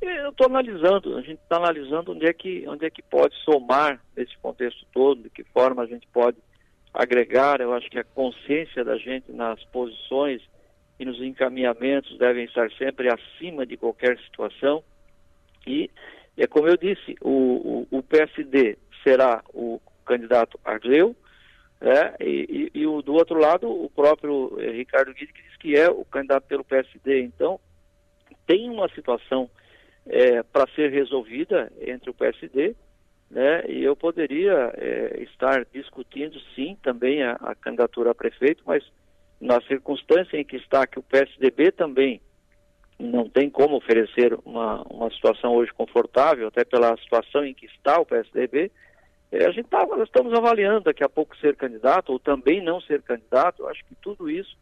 [0.00, 4.00] Eu estou analisando, a gente está analisando onde é, que, onde é que pode somar
[4.16, 6.36] nesse contexto todo, de que forma a gente pode
[6.98, 7.60] agregar.
[7.60, 10.42] Eu acho que a consciência da gente nas posições
[10.98, 14.82] e nos encaminhamentos devem estar sempre acima de qualquer situação.
[15.64, 15.88] E
[16.36, 21.14] é como eu disse, o, o, o PSD será o candidato Arleu,
[21.80, 22.14] né?
[22.20, 25.76] E, e, e, o, do outro lado, o próprio eh, Ricardo Guedes, que diz que
[25.76, 27.22] é o candidato pelo PSD.
[27.22, 27.60] Então,
[28.44, 29.48] tem uma situação
[30.04, 32.74] é, para ser resolvida entre o PSD,
[33.30, 33.64] né?
[33.68, 38.84] E eu poderia é, estar discutindo, sim, também a, a, candidatura a prefeito, mas
[39.40, 42.20] na circunstância em que está, que o PSDB também
[42.98, 48.00] não tem como oferecer uma, uma situação hoje confortável, até pela situação em que está
[48.00, 48.72] o PSDB,
[49.30, 52.80] é, a gente tá, nós estamos avaliando daqui a pouco ser candidato ou também não
[52.80, 53.66] ser candidato.
[53.66, 54.56] Acho que tudo isso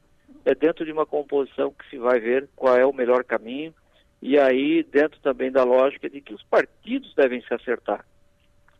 [0.44, 3.72] é dentro de uma composição que se vai ver qual é o melhor caminho
[4.20, 8.04] e aí dentro também da lógica de que os partidos devem se acertar.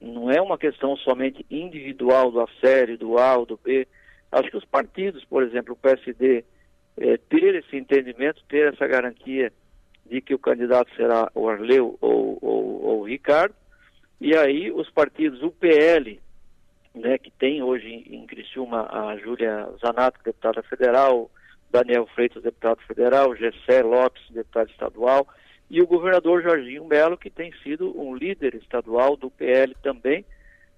[0.01, 2.47] Não é uma questão somente individual do A
[2.99, 3.87] do A ou do B.
[4.31, 6.45] Acho que os partidos, por exemplo, o PSD,
[6.99, 9.53] é, ter esse entendimento, ter essa garantia
[10.05, 13.55] de que o candidato será o Arleu ou, ou, ou o Ricardo,
[14.21, 16.21] e aí os partidos, o PL,
[16.95, 21.31] né, que tem hoje em Criciúma a Júlia Zanato, deputada federal,
[21.71, 25.27] Daniel Freitas, deputado federal, Gessé Lopes, deputado estadual,
[25.69, 30.25] e o governador Jorginho Melo, que tem sido um líder estadual do PL também.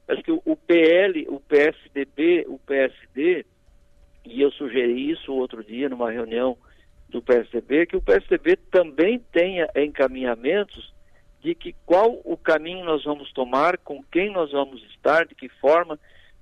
[0.09, 3.45] Acho que o PL, o PSDB, o PSD,
[4.25, 6.57] e eu sugeri isso outro dia numa reunião
[7.09, 10.93] do PSDB, que o PSDB também tenha encaminhamentos
[11.41, 15.49] de que qual o caminho nós vamos tomar, com quem nós vamos estar, de que
[15.49, 15.99] forma,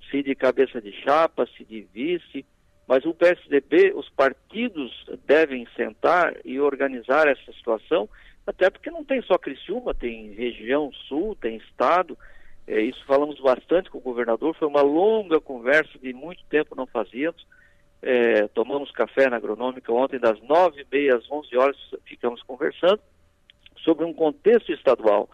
[0.09, 2.45] se de cabeça de chapa, se de vice,
[2.87, 4.91] mas o PSDB, os partidos
[5.25, 8.09] devem sentar e organizar essa situação,
[8.47, 12.17] até porque não tem só Criciúma, tem região sul, tem estado,
[12.65, 16.87] é, isso falamos bastante com o governador, foi uma longa conversa, de muito tempo não
[16.87, 17.45] fazíamos,
[18.01, 23.01] é, tomamos café na agronômica ontem, das nove e meia às onze horas, ficamos conversando,
[23.83, 25.29] sobre um contexto estadual.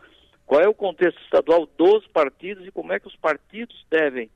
[0.46, 4.30] Qual é o contexto estadual dos partidos e como é que os partidos devem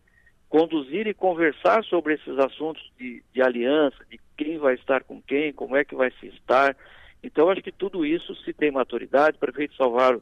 [0.50, 5.52] conduzir e conversar sobre esses assuntos de, de aliança, de quem vai estar com quem,
[5.52, 6.76] como é que vai se estar.
[7.24, 10.22] Então, acho que tudo isso, se tem maturidade, o prefeito Salvaro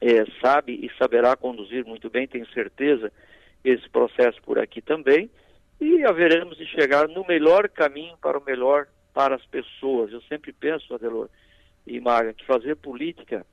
[0.00, 3.12] é, sabe e saberá conduzir muito bem, tenho certeza,
[3.64, 5.30] esse processo por aqui também,
[5.80, 10.12] e haveremos de chegar no melhor caminho para o melhor para as pessoas.
[10.12, 11.28] Eu sempre penso, Adelor,
[11.86, 13.46] e Maga, que fazer política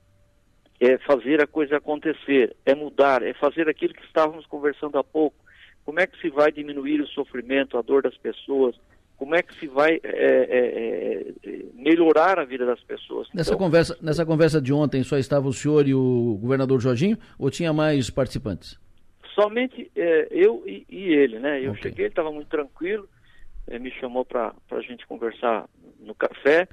[0.80, 5.36] é fazer a coisa acontecer, é mudar, é fazer aquilo que estávamos conversando há pouco.
[5.84, 8.76] Como é que se vai diminuir o sofrimento, a dor das pessoas?
[9.22, 13.28] Como é que se vai é, é, é melhorar a vida das pessoas?
[13.32, 17.16] Nessa, então, conversa, nessa conversa de ontem só estava o senhor e o governador Jorginho
[17.38, 18.76] ou tinha mais participantes?
[19.32, 21.60] Somente é, eu e, e, ele, né?
[21.64, 21.84] Eu okay.
[21.84, 23.08] cheguei, ele estava muito tranquilo,
[23.68, 25.68] é, me chamou para a gente conversar
[26.00, 26.66] no café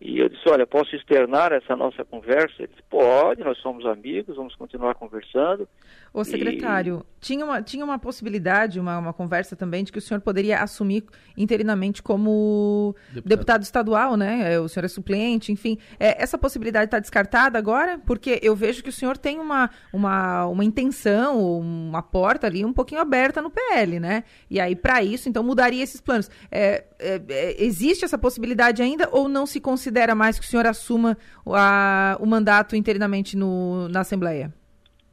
[0.00, 2.54] e eu disse, olha, posso externar essa nossa conversa?
[2.58, 5.68] Ele disse, pode, nós somos amigos, vamos continuar conversando.
[6.12, 7.20] Ô, secretário, e...
[7.24, 11.04] tinha, uma, tinha uma possibilidade, uma, uma conversa também, de que o senhor poderia assumir
[11.36, 14.54] interinamente como deputado, deputado estadual, né?
[14.54, 15.78] É, o senhor é suplente, enfim.
[15.98, 17.98] É, essa possibilidade está descartada agora?
[18.06, 22.72] Porque eu vejo que o senhor tem uma, uma, uma intenção, uma porta ali um
[22.72, 24.24] pouquinho aberta no PL, né?
[24.50, 26.30] E aí, para isso, então, mudaria esses planos.
[26.50, 30.66] É, é, é, existe essa possibilidade ainda ou não se considera mais que o senhor
[30.66, 31.16] assuma
[31.46, 34.50] a, o mandato interinamente no, na Assembleia?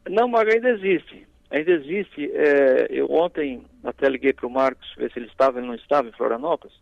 [0.09, 1.27] Não, mas ainda existe.
[1.49, 2.31] Ainda existe.
[2.33, 6.07] É, eu ontem até liguei para o Marcos, ver se ele estava, ele não estava
[6.07, 6.73] em Florianópolis,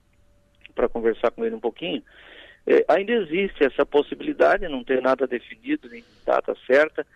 [0.76, 2.04] para conversar com ele um pouquinho.
[2.68, 7.08] É, ainda existe essa possibilidade, não tem nada definido, nem data certa,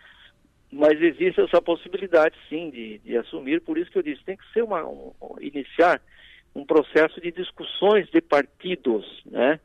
[0.72, 4.52] mas existe essa possibilidade sim de, de assumir, por isso que eu disse, tem que
[4.52, 6.02] ser uma, um, iniciar
[6.56, 9.60] um processo de discussões de partidos, né?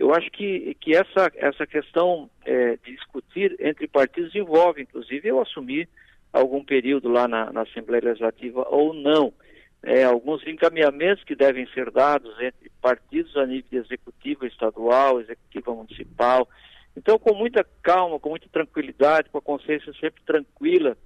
[0.00, 5.38] Eu acho que, que essa, essa questão é, de discutir entre partidos envolve, inclusive, eu
[5.42, 5.86] assumir
[6.32, 9.30] algum período lá na, na Assembleia Legislativa ou não.
[9.82, 16.48] É, alguns encaminhamentos que devem ser dados entre partidos a nível executivo estadual, executivo municipal.
[16.96, 20.96] Então, com muita calma, com muita tranquilidade, com a consciência sempre tranquila,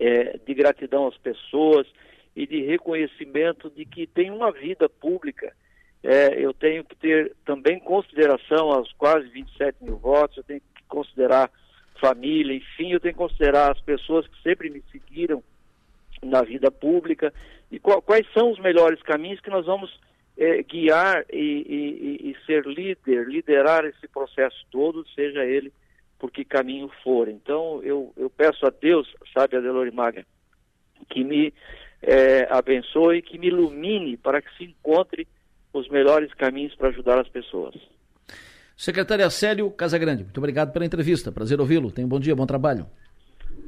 [0.00, 1.86] é, de gratidão às pessoas
[2.34, 5.54] e de reconhecimento de que tem uma vida pública
[6.02, 10.82] é, eu tenho que ter também consideração aos quase 27 mil votos, eu tenho que
[10.88, 11.50] considerar
[12.00, 15.42] família, enfim, eu tenho que considerar as pessoas que sempre me seguiram
[16.22, 17.32] na vida pública
[17.70, 19.98] e qual, quais são os melhores caminhos que nós vamos
[20.36, 25.72] é, guiar e, e, e, ser líder, liderar esse processo todo, seja ele
[26.18, 27.28] por que caminho for.
[27.28, 30.24] Então, eu, eu peço a Deus, sabe, Adelor Maga,
[31.08, 31.52] que me
[32.02, 35.26] é, abençoe, que me ilumine para que se encontre
[35.72, 37.74] os melhores caminhos para ajudar as pessoas.
[38.76, 41.32] Secretário Célio Casagrande, muito obrigado pela entrevista.
[41.32, 41.90] Prazer ouvi-lo.
[41.90, 42.86] Tenha um bom dia, bom trabalho.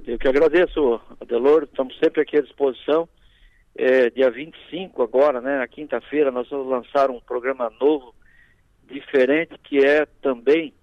[0.06, 1.64] Eu que agradeço, Adelor.
[1.64, 3.08] Estamos sempre aqui à disposição.
[3.74, 8.14] É, dia 25 agora, né, na quinta-feira, nós vamos lançar um programa novo,
[8.88, 10.74] diferente, que é também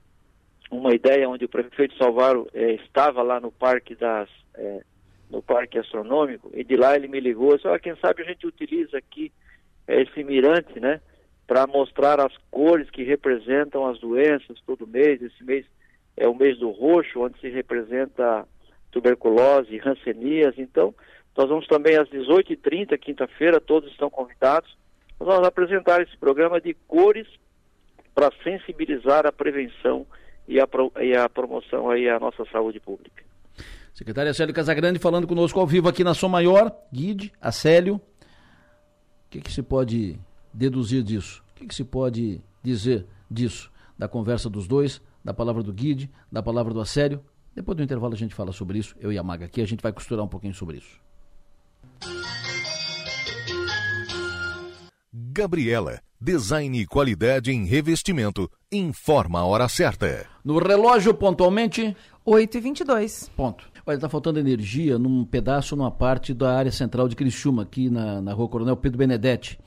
[0.71, 4.82] uma ideia onde o prefeito Salvaro é, estava lá no parque das é,
[5.30, 8.97] no parque astronômico e de lá ele me ligou, só quem sabe a gente utiliza
[8.97, 9.32] aqui
[9.88, 11.00] esse mirante, né,
[11.45, 15.21] para mostrar as cores que representam as doenças todo mês.
[15.21, 15.65] Esse mês
[16.17, 18.45] é o mês do roxo, onde se representa
[18.91, 20.56] tuberculose, rancenias.
[20.58, 20.93] Então,
[21.38, 24.76] nós vamos também às 18h30, quinta-feira, todos estão convidados.
[25.19, 27.28] Nós vamos apresentar esse programa de cores
[28.13, 30.06] para sensibilizar a prevenção
[30.47, 33.23] e a, pro, e a promoção aí à nossa saúde pública.
[33.93, 36.71] Secretária Célio Casagrande falando conosco ao vivo aqui na Som Maior.
[36.91, 38.02] Guide, Acélio,
[39.29, 40.19] que, que se pode
[40.53, 41.43] deduzir disso?
[41.51, 43.71] O que, que se pode dizer disso?
[43.97, 47.21] Da conversa dos dois, da palavra do Guide, da palavra do Acélio?
[47.55, 49.81] Depois do intervalo a gente fala sobre isso, eu e a Maga aqui, a gente
[49.81, 50.99] vai costurar um pouquinho sobre isso.
[55.11, 60.27] Gabriela, design e qualidade em revestimento, informa a hora certa.
[60.43, 61.95] No relógio, pontualmente...
[62.29, 63.69] 8 e 22 Ponto.
[63.85, 68.21] Olha, está faltando energia num pedaço, numa parte da área central de Criciúma, aqui na,
[68.21, 69.57] na rua Coronel Pedro Benedetti.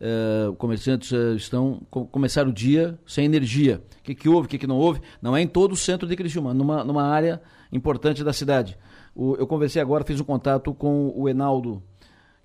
[0.00, 3.82] Uh, comerciantes uh, estão começaram o dia sem energia.
[4.00, 5.02] O que, que houve, o que, que não houve?
[5.20, 7.38] Não é em todo o centro de Criciúma, numa, numa área
[7.70, 8.78] importante da cidade.
[9.14, 11.82] O, eu conversei agora, fiz um contato com o Enaldo,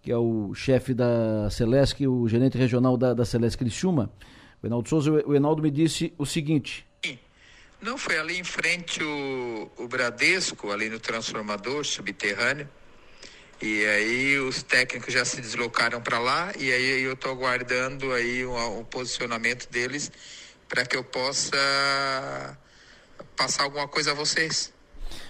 [0.02, 4.12] que é o chefe da Celesc, o gerente regional da, da Celesc Criciúma.
[4.62, 6.91] O Enaldo Souza, o Enaldo me disse o seguinte.
[7.82, 12.70] Não, foi ali em frente o, o Bradesco, ali no transformador subterrâneo.
[13.60, 18.44] E aí os técnicos já se deslocaram para lá e aí eu estou aguardando aí
[18.44, 20.12] o, posicionamento deles
[20.68, 22.58] para que eu possa
[23.36, 24.74] passar alguma coisa a vocês.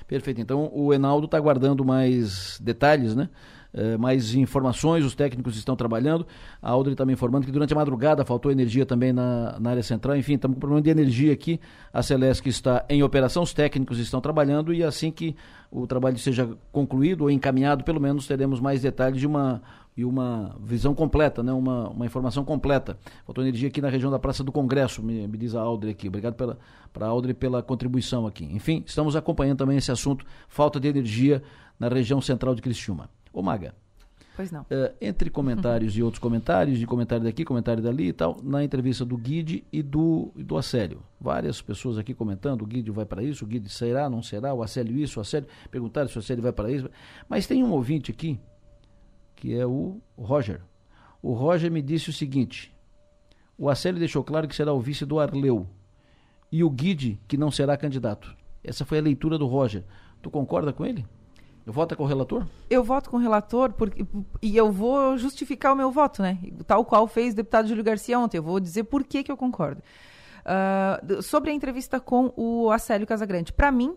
[0.08, 0.40] Perfeito.
[0.40, 3.30] Então o Enaldo está aguardando mais detalhes, né?
[3.74, 6.26] Eh, mais informações, os técnicos estão trabalhando.
[6.62, 9.84] A Audrey está me informando que durante a madrugada faltou energia também na, na área
[9.84, 10.16] central.
[10.18, 11.60] Enfim, estamos com problema de energia aqui.
[11.94, 15.36] A Celesc está em operação, os técnicos estão trabalhando e assim que
[15.72, 19.62] o trabalho seja concluído ou encaminhado, pelo menos teremos mais detalhes de uma
[19.96, 21.52] e uma visão completa, né?
[21.52, 22.98] uma, uma informação completa.
[23.26, 26.08] Faltou energia aqui na região da Praça do Congresso, me, me diz a Audrey aqui.
[26.08, 28.46] Obrigado para a Audrey pela contribuição aqui.
[28.46, 31.44] Enfim, estamos acompanhando também esse assunto, falta de energia
[31.78, 33.10] na região central de Criciúma.
[33.34, 33.74] Ô Maga.
[34.36, 34.62] Pois não.
[34.62, 39.04] Uh, entre comentários e outros comentários, de comentário daqui, comentário dali e tal, na entrevista
[39.04, 41.04] do Guide e do, e do Acélio.
[41.20, 44.64] Várias pessoas aqui comentando, o Guide vai para isso, o Guide será, não será, o
[44.64, 46.90] Acélio isso, o Acélio, perguntaram se o Acélio vai para isso.
[47.28, 48.40] Mas tem um ouvinte aqui,
[49.36, 50.62] que é o Roger.
[51.22, 52.74] O Roger me disse o seguinte,
[53.58, 55.68] o Acélio deixou claro que será o vice do Arleu,
[56.52, 58.36] e o Guide que não será candidato.
[58.64, 59.84] Essa foi a leitura do Roger.
[60.22, 61.06] Tu concorda com ele?
[61.66, 62.46] Vota com o relator?
[62.70, 64.06] Eu voto com o relator porque,
[64.42, 66.38] e eu vou justificar o meu voto, né?
[66.66, 68.38] Tal qual fez o deputado Júlio Garcia ontem.
[68.38, 69.82] Eu vou dizer por que, que eu concordo.
[70.42, 73.54] Uh, sobre a entrevista com o Acélio Casagrande.
[73.54, 73.96] Para mim,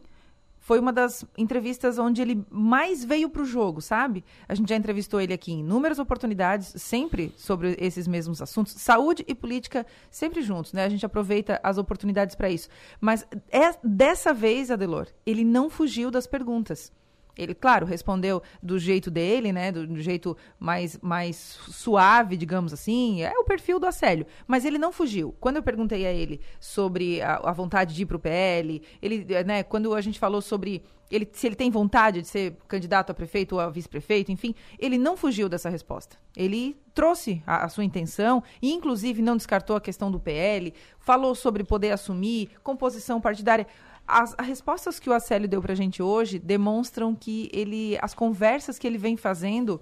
[0.65, 4.25] foi uma das entrevistas onde ele mais veio para o jogo, sabe?
[4.49, 8.73] A gente já entrevistou ele aqui em inúmeras oportunidades, sempre sobre esses mesmos assuntos.
[8.73, 10.85] Saúde e política sempre juntos, né?
[10.85, 12.71] A gente aproveita as oportunidades para isso.
[12.99, 16.91] Mas é, dessa vez, Adelor, ele não fugiu das perguntas.
[17.37, 19.73] Ele, claro, respondeu do jeito dele, né?
[19.73, 23.23] Do, do, jeito mais, mais suave, digamos assim.
[23.23, 24.27] É o perfil do Acélio.
[24.47, 25.35] Mas ele não fugiu.
[25.41, 29.27] Quando eu perguntei a ele sobre a, a vontade de ir para o PL, ele,
[29.45, 33.15] né, quando a gente falou sobre ele, se ele tem vontade de ser candidato a
[33.15, 36.17] prefeito ou a vice-prefeito, enfim, ele não fugiu dessa resposta.
[36.37, 41.35] Ele trouxe a, a, sua intenção e, inclusive, não descartou a questão do PL, falou
[41.35, 43.67] sobre poder assumir, composição partidária.
[44.07, 48.15] As, as, respostas que o Acélio deu para a gente hoje demonstram que ele, as
[48.15, 49.81] conversas que ele vem fazendo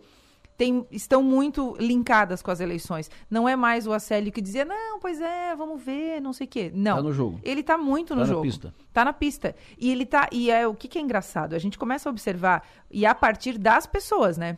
[0.56, 3.10] tem, estão muito linkadas com as eleições.
[3.28, 6.50] Não é mais o Acélio que dizia, não, pois é, vamos ver, não sei o
[6.50, 6.70] quê.
[6.72, 6.96] Não.
[6.96, 7.40] Tá no jogo.
[7.42, 8.42] Ele está muito tá no na jogo.
[8.42, 8.74] Pista.
[8.92, 9.56] Tá na pista.
[9.78, 10.28] E ele tá.
[10.30, 11.54] E é o que, que é engraçado?
[11.54, 14.56] A gente começa a observar, e a partir das pessoas, né?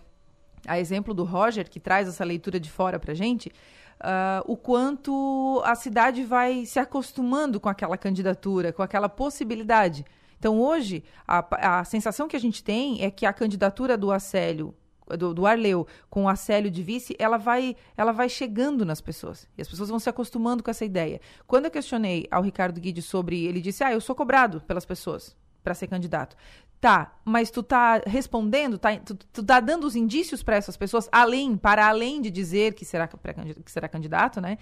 [0.67, 3.53] A exemplo do Roger, que traz essa leitura de fora pra gente,
[4.01, 10.05] uh, o quanto a cidade vai se acostumando com aquela candidatura, com aquela possibilidade.
[10.39, 14.75] Então, hoje, a, a sensação que a gente tem é que a candidatura do Acélio
[15.19, 19.49] do, do Arleu com o Acélio de vice, ela vai, ela vai chegando nas pessoas.
[19.57, 21.21] E as pessoas vão se acostumando com essa ideia.
[21.47, 25.37] Quando eu questionei ao Ricardo Guide sobre, ele disse: "Ah, eu sou cobrado pelas pessoas
[25.63, 26.37] para ser candidato".
[26.85, 31.09] Tá, mas tu tá respondendo, tá, tu, tu tá dando os indícios para essas pessoas,
[31.11, 34.59] além, para além de dizer que será, que será candidato, né?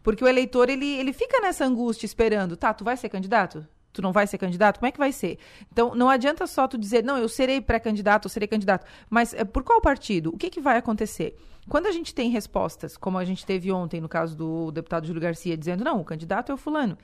[0.00, 3.66] Porque o eleitor, ele, ele fica nessa angústia esperando, tá, tu vai ser candidato?
[3.92, 4.78] tu não vai ser candidato?
[4.78, 5.36] Como é que vai ser?
[5.72, 8.86] Então, não adianta só tu dizer, não, eu serei pré-candidato, eu serei candidato.
[9.10, 10.30] Mas é, por qual partido?
[10.32, 11.36] O que, que vai acontecer?
[11.68, 15.22] Quando a gente tem respostas, como a gente teve ontem no caso do deputado Júlio
[15.22, 16.96] Garcia, dizendo, não, o candidato é o fulano.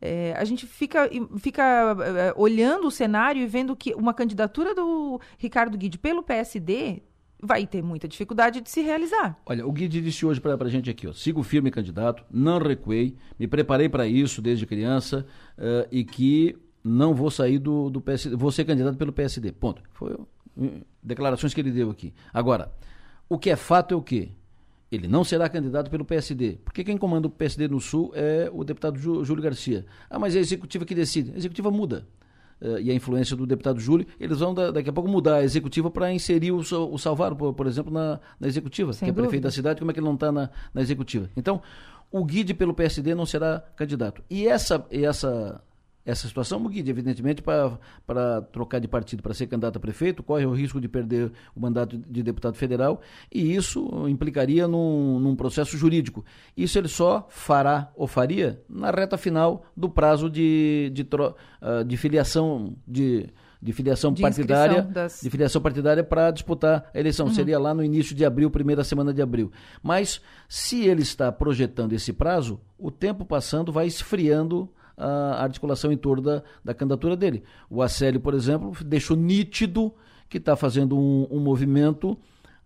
[0.00, 5.20] É, a gente fica, fica é, olhando o cenário e vendo que uma candidatura do
[5.38, 7.02] Ricardo Guide pelo PSD
[7.40, 9.38] vai ter muita dificuldade de se realizar.
[9.46, 13.16] Olha, o Guide disse hoje para a gente aqui, ó, sigo firme candidato, não recuei,
[13.38, 15.26] me preparei para isso desde criança
[15.58, 19.82] uh, e que não vou sair do, do PSD, vou ser candidato pelo PSD, ponto.
[19.92, 20.26] Foi uh,
[21.02, 22.14] declarações que ele deu aqui.
[22.32, 22.72] Agora,
[23.28, 24.30] o que é fato é o quê?
[24.90, 28.62] Ele não será candidato pelo PSD, porque quem comanda o PSD no Sul é o
[28.62, 29.84] deputado Júlio Garcia.
[30.08, 31.32] Ah, mas é a executiva que decide.
[31.32, 32.06] A executiva muda.
[32.60, 35.44] Uh, e a influência do deputado Júlio, eles vão da, daqui a pouco mudar a
[35.44, 39.20] executiva para inserir o, o Salvaro, por, por exemplo, na, na executiva, Sem que dúvida.
[39.20, 41.28] é prefeito da cidade, como é que ele não está na, na executiva?
[41.36, 41.60] Então,
[42.10, 44.22] o Guide pelo PSD não será candidato.
[44.30, 45.60] E essa, essa
[46.06, 50.52] essa situação, Muguide, evidentemente, para trocar de partido, para ser candidato a prefeito, corre o
[50.52, 53.00] risco de perder o mandato de deputado federal
[53.30, 56.24] e isso implicaria num, num processo jurídico.
[56.56, 61.96] Isso ele só fará ou faria na reta final do prazo de, de, uh, de
[61.96, 63.28] filiação de
[63.60, 65.20] de filiação de partidária, das...
[65.22, 67.26] de filiação partidária para disputar a eleição.
[67.26, 67.34] Uhum.
[67.34, 69.50] Seria lá no início de abril, primeira semana de abril.
[69.82, 75.96] Mas se ele está projetando esse prazo, o tempo passando vai esfriando a articulação em
[75.96, 77.42] torno da, da candidatura dele.
[77.68, 79.92] O Acélio, por exemplo, deixou nítido
[80.28, 82.16] que está fazendo um, um, movimento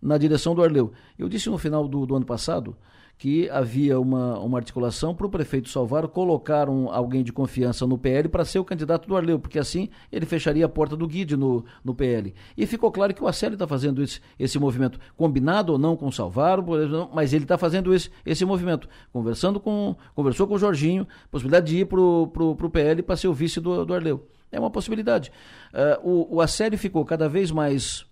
[0.01, 0.91] na direção do Arleu.
[1.17, 2.75] Eu disse no final do, do ano passado
[3.21, 7.95] que havia uma, uma articulação para o prefeito Salvaro colocar um, alguém de confiança no
[7.95, 11.37] PL para ser o candidato do Arleu, porque assim ele fecharia a porta do Guide
[11.37, 12.33] no, no PL.
[12.57, 16.07] E ficou claro que o Acélio está fazendo esse, esse movimento, combinado ou não com
[16.07, 16.65] o Salvaro,
[17.13, 21.77] mas ele está fazendo esse, esse movimento, conversando com, conversou com o Jorginho, possibilidade de
[21.81, 24.27] ir para o PL para ser o vice do, do Arleu.
[24.51, 25.31] É uma possibilidade.
[25.71, 28.03] Uh, o, o Acélio ficou cada vez mais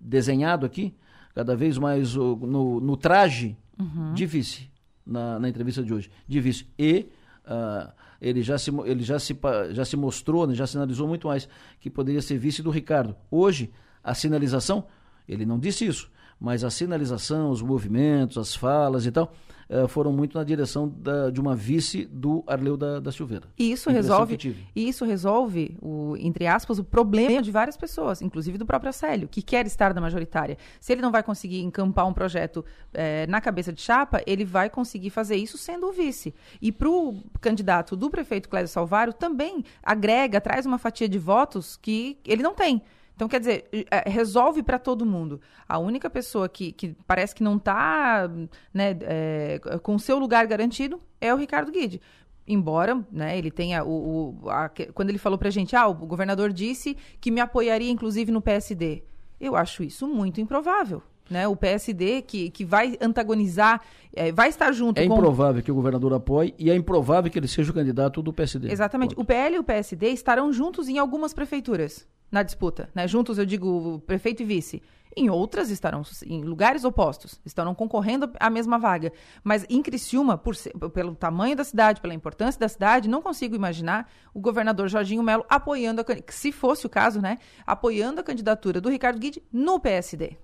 [0.00, 0.94] desenhado aqui,
[1.34, 4.14] cada vez mais no, no traje uhum.
[4.14, 4.70] de vice
[5.06, 6.10] na, na, entrevista de hoje.
[6.26, 6.66] De vice.
[6.78, 7.08] E
[7.46, 9.38] uh, ele, já se, ele já, se,
[9.70, 11.48] já se mostrou, né, já sinalizou muito mais
[11.80, 13.16] que poderia ser vice do Ricardo.
[13.30, 13.70] Hoje,
[14.02, 14.86] a sinalização,
[15.28, 16.10] ele não disse isso,
[16.40, 19.32] mas a sinalização, os movimentos, as falas e tal,
[19.68, 23.46] uh, foram muito na direção da, de uma vice do Arleu da, da Silveira.
[23.58, 28.66] E isso resolve, isso resolve o, entre aspas, o problema de várias pessoas, inclusive do
[28.66, 30.56] próprio Célio, que quer estar na majoritária.
[30.80, 32.64] Se ele não vai conseguir encampar um projeto
[32.94, 36.34] eh, na cabeça de chapa, ele vai conseguir fazer isso sendo o vice.
[36.60, 41.76] E para o candidato do prefeito Clésio Salvário também agrega, traz uma fatia de votos
[41.76, 42.82] que ele não tem.
[43.18, 45.40] Então, quer dizer, é, resolve para todo mundo.
[45.68, 48.30] A única pessoa que, que parece que não está
[48.72, 52.00] né, é, com o seu lugar garantido é o Ricardo Guide.
[52.46, 54.38] Embora né, ele tenha o.
[54.44, 57.90] o a, quando ele falou para a gente, ah, o governador disse que me apoiaria,
[57.90, 59.02] inclusive, no PSD.
[59.40, 61.02] Eu acho isso muito improvável.
[61.28, 63.82] Né, o PSD que, que vai antagonizar,
[64.14, 65.14] é, vai estar junto é com...
[65.14, 68.70] improvável que o governador apoie e é improvável que ele seja o candidato do PSD.
[68.70, 69.16] Exatamente.
[69.18, 73.06] O PL e o PSD estarão juntos em algumas prefeituras na disputa, né?
[73.08, 74.82] Juntos, eu digo, prefeito e vice.
[75.16, 79.12] Em outras estarão em lugares opostos, estarão concorrendo à mesma vaga.
[79.42, 80.54] Mas em Criciúma, por
[80.92, 85.44] pelo tamanho da cidade, pela importância da cidade, não consigo imaginar o governador Jorginho Melo
[85.48, 90.36] apoiando, a, se fosse o caso, né, apoiando a candidatura do Ricardo Guide no PSD.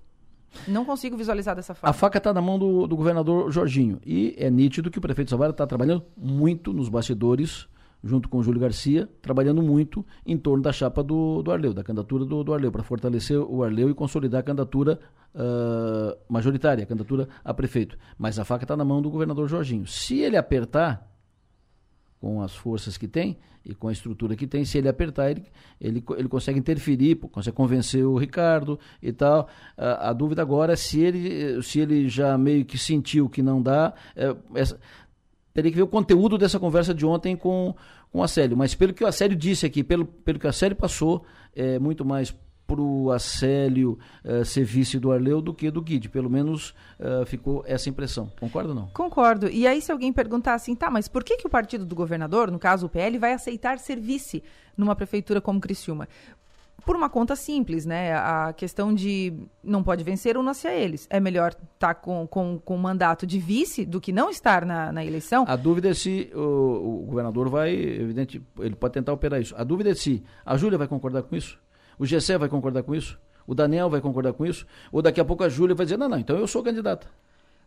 [0.67, 1.89] Não consigo visualizar dessa forma.
[1.89, 3.99] A faca está na mão do, do, governador Jorginho.
[4.05, 7.67] E é nítido que o prefeito Salvador está trabalhando muito nos bastidores
[8.05, 11.83] junto com o Júlio Garcia, trabalhando muito em torno da chapa do, do Arleu, da
[11.83, 14.99] candidatura do, do Arleu, para fortalecer o Arleu e consolidar a candidatura
[15.33, 17.97] uh, majoritária, a candidatura a prefeito.
[18.17, 19.87] Mas a faca está na mão do governador Jorginho.
[19.87, 21.09] Se ele apertar,
[22.25, 25.43] com as forças que tem e com a estrutura que tem, se ele apertar, ele,
[25.79, 29.47] ele, ele consegue interferir, consegue convencer o Ricardo e tal.
[29.77, 33.61] A, a dúvida agora é se ele, se ele já meio que sentiu que não
[33.61, 33.93] dá.
[34.15, 34.79] É, essa,
[35.53, 37.75] teria que ver o conteúdo dessa conversa de ontem com,
[38.15, 38.55] com a Célio.
[38.55, 42.05] Mas pelo que o Acélio disse aqui, pelo, pelo que a Célio passou, é muito
[42.05, 42.33] mais
[42.65, 46.07] para o Acélio uh, ser vice do Arleu do que do Guide.
[46.09, 48.31] Pelo menos uh, ficou essa impressão.
[48.39, 48.87] Concorda ou não?
[48.87, 49.49] Concordo.
[49.49, 52.49] E aí, se alguém perguntar assim, tá, mas por que, que o partido do governador,
[52.49, 54.41] no caso o PL, vai aceitar ser vice
[54.77, 56.07] numa prefeitura como Criciúma?
[56.85, 58.13] Por uma conta simples, né?
[58.13, 59.33] A questão de
[59.63, 61.07] não pode vencer, una-se a eles.
[61.09, 64.91] É melhor estar tá com, com, com mandato de vice do que não estar na,
[64.91, 65.45] na eleição.
[65.47, 69.55] A dúvida é se o, o governador vai, evidente, ele pode tentar operar isso.
[69.57, 71.59] A dúvida é se a Júlia vai concordar com isso,
[71.97, 75.25] o Gessé vai concordar com isso, o Daniel vai concordar com isso, ou daqui a
[75.25, 77.07] pouco a Júlia vai dizer, não, não, então eu sou candidata.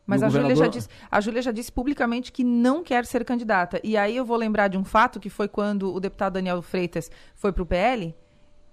[0.07, 0.57] Mas a governador...
[0.57, 3.79] Júlia, já disse, a Júlia já disse publicamente que não quer ser candidata.
[3.85, 7.11] E aí eu vou lembrar de um fato que foi quando o deputado Daniel Freitas
[7.35, 8.15] foi para o PL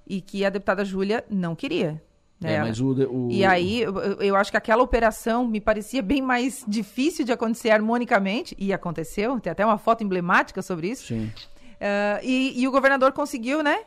[0.08, 2.02] e que a deputada Júlia não queria.
[2.40, 2.56] Né?
[2.56, 3.32] É, mas o, o...
[3.32, 7.70] E aí eu, eu, acho que aquela operação me parecia bem mais difícil de acontecer
[7.70, 11.08] harmonicamente, e aconteceu, tem até uma foto emblemática sobre isso.
[11.08, 11.26] Sim.
[11.26, 13.80] Uh, e, e o governador conseguiu, né?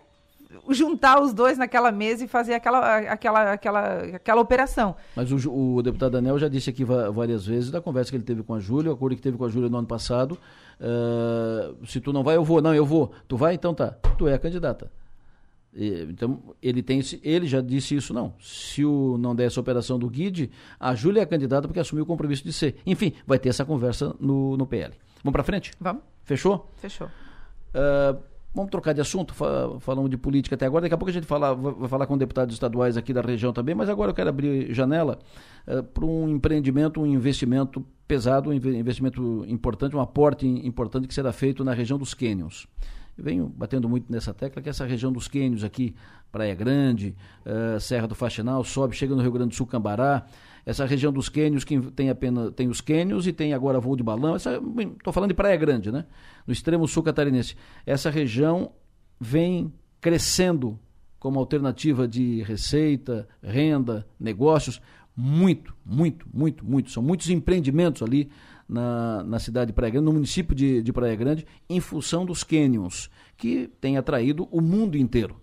[0.71, 4.97] juntar os dois naquela mesa e fazer aquela, aquela, aquela, aquela operação.
[5.15, 8.43] Mas o, o deputado Daniel já disse aqui várias vezes da conversa que ele teve
[8.43, 10.39] com a Júlia, o acordo que teve com a Júlia no ano passado.
[10.81, 12.63] Uh, se tu não vai, eu vou.
[12.63, 13.13] Não, eu vou.
[13.27, 13.91] Tu vai, então tá.
[14.17, 14.91] Tu é a candidata.
[15.75, 18.35] Então, ele tem ele já disse isso, não.
[18.41, 20.51] Se o, não der essa operação do Guide,
[20.81, 22.77] a Júlia é candidata porque assumiu o compromisso de ser.
[22.87, 24.95] Enfim, vai ter essa conversa no, no PL.
[25.23, 25.73] Vamos para frente?
[25.81, 26.03] Vamos.
[26.25, 26.69] Fechou?
[26.77, 27.07] Fechou.
[27.07, 28.19] Uh,
[28.55, 30.83] Vamos trocar de assunto, falamos de política até agora.
[30.83, 33.75] Daqui a pouco a gente fala, vai falar com deputados estaduais aqui da região também,
[33.75, 35.19] mas agora eu quero abrir janela
[35.67, 41.31] uh, para um empreendimento, um investimento pesado, um investimento importante, um aporte importante que será
[41.31, 42.67] feito na região dos Cânions.
[43.19, 45.95] Venho batendo muito nessa tecla, que essa região dos Cânions aqui,
[46.31, 50.25] Praia Grande, uh, Serra do Faxinal, sobe, chega no Rio Grande do Sul, Cambará,
[50.65, 54.03] essa região dos Quênios, que tem apenas tem os Quênios e tem agora voo de
[54.03, 54.37] balão.
[54.37, 56.05] Estou falando de Praia Grande, né?
[56.47, 57.57] No extremo sul catarinense.
[57.87, 58.73] Essa região
[59.19, 60.79] vem crescendo
[61.19, 64.81] como alternativa de receita, renda, negócios,
[65.17, 66.91] muito, muito, muito, muito.
[66.91, 68.31] São muitos empreendimentos ali
[68.69, 72.45] na, na cidade de Praia Grande, no município de, de Praia Grande, em função dos
[72.45, 75.37] cânions, que tem atraído o mundo inteiro.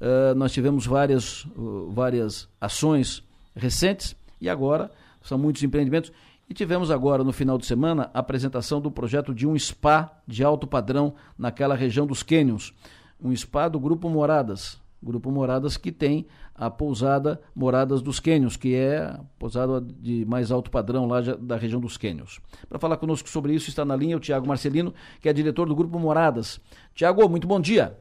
[0.00, 3.22] Uh, nós tivemos várias, uh, várias ações
[3.54, 4.90] recentes e agora
[5.22, 6.12] são muitos empreendimentos.
[6.48, 10.44] E tivemos agora, no final de semana, a apresentação do projeto de um spa de
[10.44, 12.72] alto padrão naquela região dos Cânions.
[13.20, 14.78] Um spa do Grupo Moradas.
[15.02, 16.26] Grupo Moradas que tem
[16.56, 21.56] a pousada Moradas dos Quênios, que é a pousada de mais alto padrão lá da
[21.56, 22.40] região dos Quênios.
[22.68, 25.74] Para falar conosco sobre isso está na linha o Tiago Marcelino, que é diretor do
[25.74, 26.60] Grupo Moradas.
[26.94, 27.96] Tiago, muito bom dia.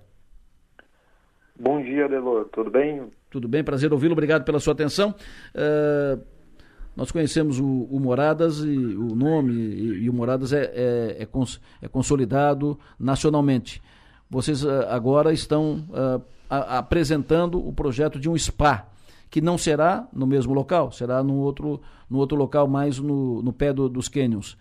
[1.58, 2.46] Bom dia, Delor.
[2.52, 3.10] Tudo bem?
[3.30, 4.14] Tudo bem, prazer ouvi-lo.
[4.14, 5.16] Obrigado pela sua atenção.
[5.54, 6.22] Uh,
[6.96, 11.26] nós conhecemos o, o, Moradas e o nome e, e o Moradas é, é, é,
[11.26, 13.82] cons, é, consolidado nacionalmente.
[14.36, 15.88] Vocês uh, agora estão
[16.50, 18.86] a, apresentando o projeto de um spa
[19.32, 23.54] que não será no mesmo local, será no outro, no outro local mais no, no
[23.54, 24.58] pé do, dos cânions.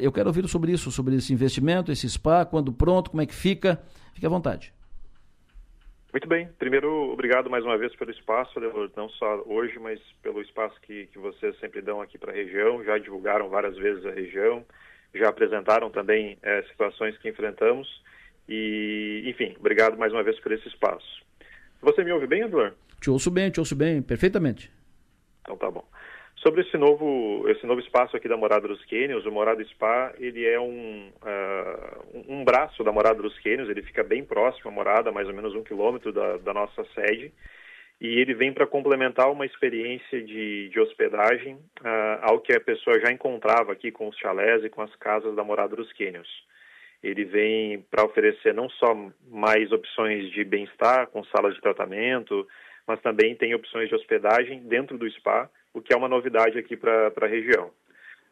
[0.00, 3.34] eu quero ouvir sobre isso, sobre esse investimento, esse spa, quando pronto, como é que
[3.34, 3.80] fica.
[4.12, 4.74] Fique à vontade.
[6.12, 6.48] Muito bem.
[6.60, 8.60] Primeiro, obrigado mais uma vez pelo espaço,
[8.94, 12.84] não só hoje, mas pelo espaço que, que vocês sempre dão aqui para a região.
[12.84, 14.64] Já divulgaram várias vezes a região,
[15.14, 17.88] já apresentaram também é, situações que enfrentamos.
[18.48, 21.22] E, enfim, obrigado mais uma vez por esse espaço.
[21.80, 22.76] Você me ouve bem, Eduardo?
[23.00, 24.70] Te ouço bem, te ouço bem, perfeitamente.
[25.42, 25.84] Então tá bom.
[26.36, 30.46] Sobre esse novo, esse novo espaço aqui da Morada dos Quênios, o Morada Spa, ele
[30.46, 35.10] é um, uh, um braço da Morada dos Quênios, ele fica bem próximo à morada,
[35.10, 37.32] mais ou menos um quilômetro da, da nossa sede,
[37.98, 43.00] e ele vem para complementar uma experiência de, de hospedagem uh, ao que a pessoa
[43.00, 46.28] já encontrava aqui com os chalés e com as casas da Morada dos Quênios.
[47.04, 48.96] Ele vem para oferecer não só
[49.30, 52.48] mais opções de bem-estar, com salas de tratamento,
[52.86, 56.78] mas também tem opções de hospedagem dentro do spa, o que é uma novidade aqui
[56.78, 57.70] para a região.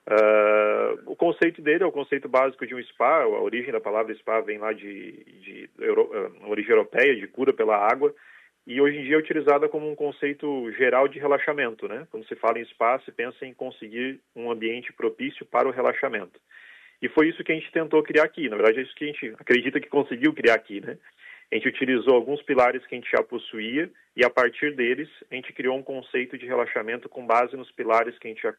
[0.04, 4.14] Uh, o conceito dele é o conceito básico de um spa, a origem da palavra
[4.14, 8.12] spa vem lá de, de euro, uh, origem europeia, de cura pela água,
[8.66, 11.86] e hoje em dia é utilizada como um conceito geral de relaxamento.
[11.86, 12.06] Né?
[12.10, 16.40] Quando se fala em spa, se pensa em conseguir um ambiente propício para o relaxamento.
[17.03, 18.48] E foi isso que a gente tentou criar aqui.
[18.48, 20.80] Na verdade, é isso que a gente acredita que conseguiu criar aqui.
[20.80, 20.96] Né?
[21.50, 25.34] A gente utilizou alguns pilares que a gente já possuía e, a partir deles, a
[25.34, 28.55] gente criou um conceito de relaxamento com base nos pilares que a gente já,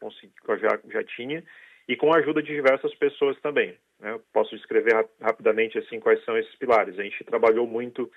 [0.58, 1.42] já, já tinha
[1.88, 3.74] e com a ajuda de diversas pessoas também.
[3.98, 4.18] Né?
[4.32, 6.98] Posso descrever rap rapidamente assim quais são esses pilares.
[6.98, 8.10] A gente trabalhou muito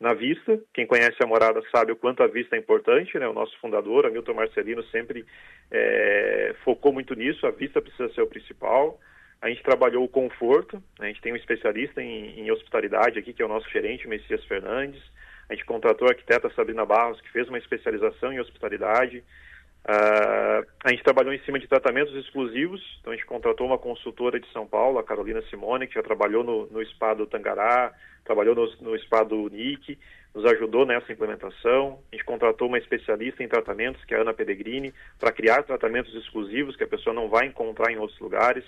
[0.00, 0.58] na vista.
[0.72, 3.18] Quem conhece a morada sabe o quanto a vista é importante.
[3.18, 3.28] Né?
[3.28, 5.26] O nosso fundador, Hamilton Marcelino, sempre
[5.70, 7.46] é, focou muito nisso.
[7.46, 8.98] A vista precisa ser o principal.
[9.44, 11.04] A gente trabalhou o conforto, né?
[11.04, 14.42] a gente tem um especialista em, em, hospitalidade aqui, que é o nosso gerente, Messias
[14.46, 15.02] Fernandes.
[15.50, 19.18] A gente contratou a arquiteta Sabrina Barros, que fez uma especialização em hospitalidade.
[19.18, 24.40] Uh, a gente trabalhou em cima de tratamentos exclusivos, então a gente contratou uma consultora
[24.40, 27.92] de São Paulo, a Carolina Simone, que já trabalhou no, no spa do Tangará,
[28.24, 29.98] trabalhou no, no spa do NIC,
[30.34, 32.00] nos ajudou nessa implementação.
[32.10, 36.14] A gente contratou uma especialista em tratamentos, que é a Ana Pellegrini, para criar tratamentos
[36.14, 38.64] exclusivos que a pessoa não vai encontrar em outros lugares.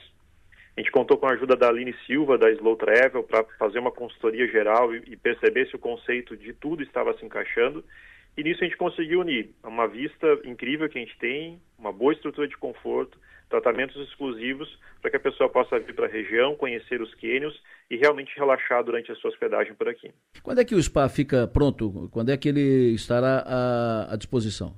[0.77, 3.91] A gente contou com a ajuda da Aline Silva, da Slow Travel, para fazer uma
[3.91, 7.83] consultoria geral e, e perceber se o conceito de tudo estava se encaixando.
[8.37, 12.13] E nisso a gente conseguiu unir uma vista incrível que a gente tem, uma boa
[12.13, 13.19] estrutura de conforto,
[13.49, 14.69] tratamentos exclusivos
[15.01, 17.59] para que a pessoa possa vir para a região, conhecer os quênios
[17.91, 20.11] e realmente relaxar durante a sua hospedagem por aqui.
[20.43, 22.11] Quando é que o spa fica pronto?
[22.13, 24.75] Quando é que ele estará à, à disposição?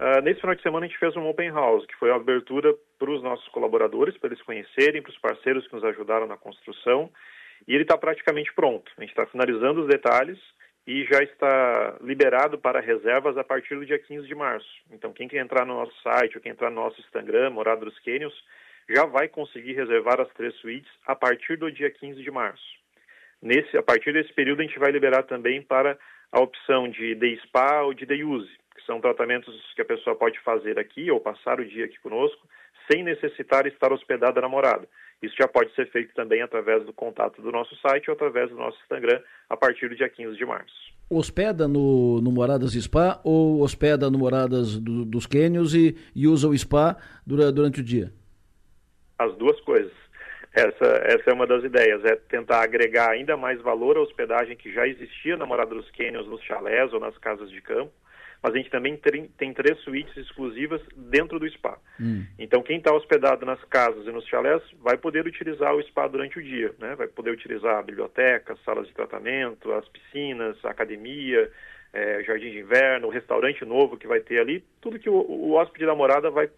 [0.00, 2.72] Uh, nesse final de semana a gente fez um open house, que foi a abertura
[2.98, 7.10] para os nossos colaboradores, para eles conhecerem, para os parceiros que nos ajudaram na construção,
[7.66, 8.92] e ele está praticamente pronto.
[8.96, 10.38] A gente está finalizando os detalhes
[10.86, 14.68] e já está liberado para reservas a partir do dia 15 de março.
[14.92, 17.98] Então, quem quer entrar no nosso site ou quem entrar no nosso Instagram, Morada dos
[17.98, 18.34] Cânions,
[18.88, 22.64] já vai conseguir reservar as três suítes a partir do dia 15 de março.
[23.42, 25.98] Nesse, a partir desse período, a gente vai liberar também para
[26.30, 28.50] a opção de day spa ou de day use,
[28.88, 32.48] são tratamentos que a pessoa pode fazer aqui ou passar o dia aqui conosco,
[32.90, 34.88] sem necessitar estar hospedada na morada.
[35.22, 38.56] Isso já pode ser feito também através do contato do nosso site ou através do
[38.56, 39.20] nosso Instagram
[39.50, 40.74] a partir do dia 15 de março.
[41.10, 46.48] Hospeda no, no Moradas Spa ou hospeda no Moradas do, dos Quênios e, e usa
[46.48, 48.10] o spa durante, durante o dia?
[49.18, 49.92] As duas coisas.
[50.54, 54.72] Essa, essa é uma das ideias, é tentar agregar ainda mais valor à hospedagem que
[54.72, 57.92] já existia na Morada dos Quênios, nos chalés ou nas casas de campo,
[58.42, 61.78] mas a gente também tem, três suítes exclusivas dentro do spa.
[62.00, 62.24] Hum.
[62.38, 66.38] Então, quem está hospedado nas casas e nos chalés vai poder utilizar o spa durante
[66.38, 66.94] o dia, né?
[66.94, 71.50] Vai poder utilizar a biblioteca, salas de tratamento, as piscinas, a academia,
[71.92, 75.52] é, jardim de inverno, o restaurante novo que vai ter ali, tudo que o, o
[75.54, 76.48] hóspede da morada vai,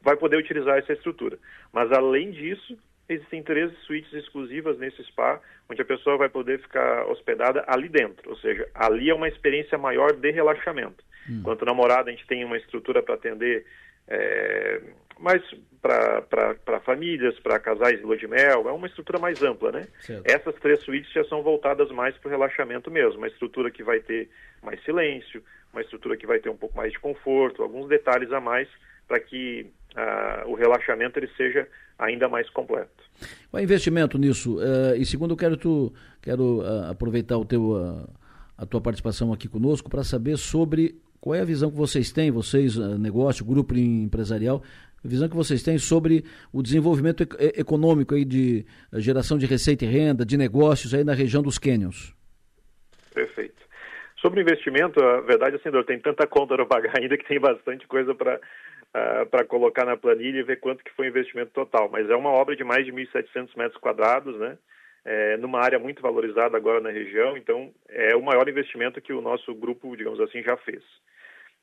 [0.00, 1.38] vai poder utilizar essa estrutura.
[1.72, 7.06] Mas, além disso, existem três suítes exclusivas nesse spa, onde a pessoa vai poder ficar
[7.06, 11.04] hospedada ali dentro, ou seja, ali é uma experiência maior de relaxamento.
[11.28, 11.38] Hum.
[11.40, 13.64] Enquanto namorada, a gente tem uma estrutura para atender
[14.08, 14.80] é,
[15.18, 15.42] mais
[15.80, 19.88] para famílias, para casais de lua de mel, é uma estrutura mais ampla, né?
[20.00, 20.26] Certo.
[20.26, 24.00] Essas três suítes já são voltadas mais para o relaxamento mesmo, uma estrutura que vai
[24.00, 24.28] ter
[24.62, 25.42] mais silêncio,
[25.72, 28.68] uma estrutura que vai ter um pouco mais de conforto, alguns detalhes a mais
[29.06, 31.66] para que uh, o relaxamento ele seja
[31.98, 32.90] ainda mais completo.
[33.52, 38.06] O investimento nisso, uh, e segundo eu quero, tu, quero uh, aproveitar o teu,
[38.56, 42.30] a tua participação aqui conosco para saber sobre qual é a visão que vocês têm,
[42.30, 44.62] vocês, eh, negócio, grupo empresarial,
[45.04, 47.22] a visão que vocês têm sobre o desenvolvimento
[47.56, 51.58] econômico aí de eh, geração de receita e renda, de negócios aí na região dos
[51.58, 52.14] Canyons?
[53.14, 53.56] Perfeito.
[54.20, 57.86] Sobre investimento, a verdade é assim, tem tanta conta para pagar ainda que tem bastante
[57.86, 58.40] coisa para uh,
[58.94, 61.88] ah, para colocar na planilha e ver quanto que foi o investimento total.
[61.90, 64.58] Mas é uma obra de mais de 1.700 metros quadrados, né?
[65.04, 69.22] É, numa área muito valorizada agora na região, então é o maior investimento que o
[69.22, 70.82] nosso grupo, digamos assim, já fez.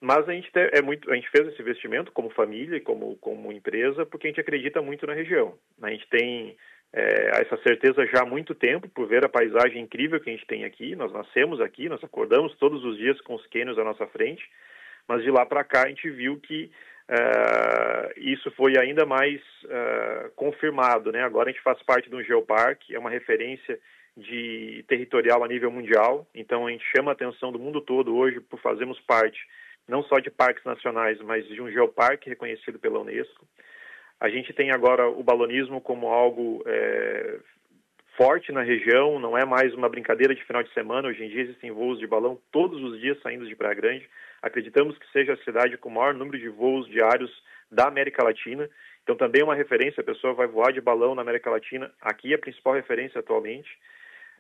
[0.02, 3.52] Mas a gente, é muito, a gente fez esse investimento como família e como, como
[3.52, 5.58] empresa porque a gente acredita muito na região.
[5.82, 6.58] A gente tem
[6.94, 10.48] é, essa certeza já há muito tempo por ver a paisagem incrível que a gente
[10.48, 10.96] tem aqui.
[10.96, 14.44] Nós nascemos aqui, nós acordamos todos os dias com os cânions à nossa frente,
[15.08, 16.72] mas de lá para cá a gente viu que
[17.10, 21.12] uh, isso foi ainda mais uh, confirmado.
[21.12, 21.24] Né?
[21.24, 23.80] Agora a gente faz parte de um geoparque, é uma referência
[24.18, 28.40] de territorial a nível mundial, então a gente chama a atenção do mundo todo hoje
[28.40, 29.40] por fazermos parte
[29.88, 33.48] não só de parques nacionais, mas de um geoparque reconhecido pela Unesco.
[34.20, 37.40] A gente tem agora o balonismo como algo é,
[38.18, 41.08] forte na região, não é mais uma brincadeira de final de semana.
[41.08, 44.10] Hoje em dia existem voos de balão todos os dias saindo de Praia Grande.
[44.42, 47.32] Acreditamos que seja a cidade com o maior número de voos diários
[47.70, 48.70] da América Latina.
[49.04, 51.92] Então também é uma referência, a pessoa vai voar de balão na América Latina.
[52.02, 53.70] Aqui é a principal referência atualmente.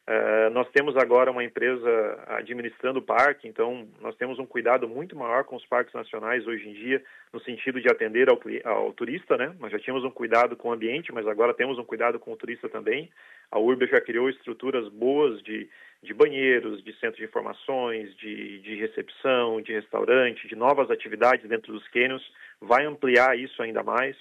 [0.07, 1.89] Uh, nós temos agora uma empresa
[2.27, 6.69] administrando o parque, então nós temos um cuidado muito maior com os parques nacionais hoje
[6.69, 7.03] em dia,
[7.33, 9.55] no sentido de atender ao, ao, turista, né?
[9.59, 12.37] Nós já tínhamos um cuidado com o ambiente, mas agora temos um cuidado com o
[12.37, 13.09] turista também.
[13.49, 15.67] A Urbe já criou estruturas boas de,
[16.03, 21.73] de banheiros, de centro de informações, de, de recepção, de restaurante, de novas atividades dentro
[21.73, 22.21] dos cânions,
[22.61, 24.15] vai ampliar isso ainda mais.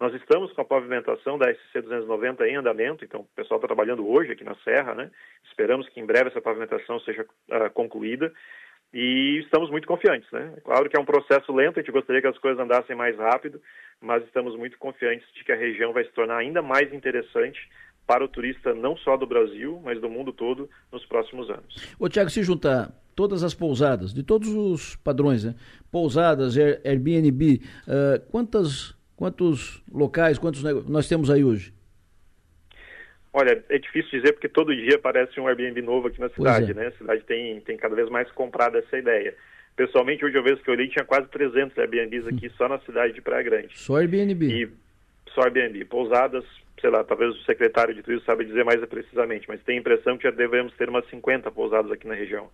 [0.00, 4.06] Nós estamos com a pavimentação da SC 290 em andamento, então o pessoal está trabalhando
[4.08, 5.10] hoje aqui na Serra, né?
[5.50, 8.32] Esperamos que em breve essa pavimentação seja uh, concluída
[8.94, 10.54] e estamos muito confiantes, né?
[10.64, 13.60] Claro que é um processo lento, a gente gostaria que as coisas andassem mais rápido,
[14.00, 17.58] mas estamos muito confiantes de que a região vai se tornar ainda mais interessante
[18.06, 21.94] para o turista não só do Brasil, mas do mundo todo nos próximos anos.
[21.98, 25.54] Ô Tiago, se juntar todas as pousadas, de todos os padrões, né?
[25.90, 31.74] pousadas, Airbnb, uh, quantas, quantos locais, quantos nós temos aí hoje?
[33.32, 36.74] Olha, é difícil dizer porque todo dia aparece um Airbnb novo aqui na cidade, é.
[36.74, 36.86] né?
[36.86, 39.34] A cidade tem, tem cada vez mais comprado essa ideia.
[39.74, 43.12] Pessoalmente, hoje eu vejo que eu olhei, tinha quase 300 Airbnbs aqui só na cidade
[43.12, 43.76] de Praia Grande.
[43.76, 44.46] Só Airbnb?
[44.46, 44.70] E
[45.34, 45.84] só Airbnb.
[45.86, 46.44] Pousadas,
[46.80, 50.16] sei lá, talvez o secretário de turismo saiba dizer mais precisamente, mas tem a impressão
[50.16, 52.48] que já devemos ter umas 50 pousadas aqui na região.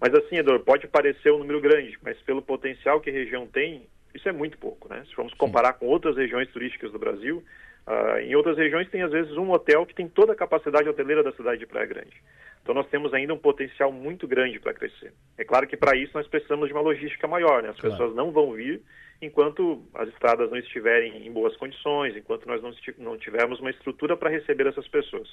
[0.00, 3.82] Mas assim, Eduardo, pode parecer um número grande, mas pelo potencial que a região tem,
[4.14, 5.04] isso é muito pouco, né?
[5.08, 5.80] Se formos comparar Sim.
[5.80, 7.44] com outras regiões turísticas do Brasil,
[7.88, 11.22] Uh, em outras regiões tem às vezes um hotel que tem toda a capacidade hoteleira
[11.22, 12.22] da cidade de Praia Grande.
[12.62, 15.10] Então nós temos ainda um potencial muito grande para crescer.
[15.38, 17.70] É claro que para isso nós precisamos de uma logística maior, né?
[17.70, 17.96] As claro.
[17.96, 18.82] pessoas não vão vir
[19.22, 24.18] enquanto as estradas não estiverem em boas condições, enquanto nós não, não tivermos uma estrutura
[24.18, 25.26] para receber essas pessoas.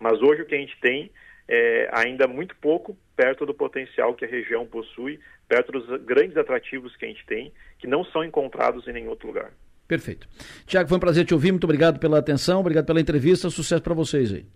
[0.00, 1.10] Mas hoje o que a gente tem
[1.48, 6.96] é ainda muito pouco perto do potencial que a região possui, perto dos grandes atrativos
[6.96, 9.52] que a gente tem, que não são encontrados em nenhum outro lugar.
[9.86, 10.26] Perfeito.
[10.66, 11.52] Tiago, foi um prazer te ouvir.
[11.52, 13.50] Muito obrigado pela atenção, obrigado pela entrevista.
[13.50, 14.46] Sucesso para vocês aí.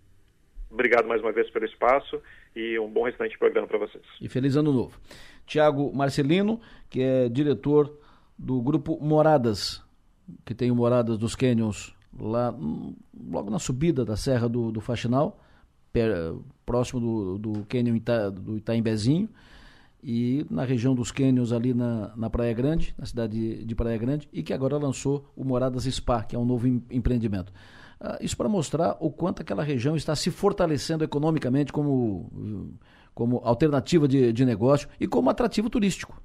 [0.69, 2.21] Obrigado mais uma vez pelo espaço
[2.55, 4.03] e um bom restante programa para vocês.
[4.19, 4.99] E feliz ano novo.
[5.45, 6.59] Tiago Marcelino,
[6.89, 7.97] que é diretor
[8.37, 9.81] do grupo Moradas,
[10.45, 12.53] que tem o Moradas dos Canyons lá
[13.29, 15.39] logo na subida da Serra do, do Faxinal,
[16.65, 19.29] próximo do, do Canyon Ita, do Itaimbezinho
[20.03, 24.27] e na região dos cânions ali na, na Praia Grande, na cidade de Praia Grande,
[24.31, 27.51] e que agora lançou o Moradas Spa, que é um novo em, empreendimento.
[27.99, 32.77] Ah, isso para mostrar o quanto aquela região está se fortalecendo economicamente como,
[33.13, 36.21] como alternativa de, de negócio e como atrativo turístico,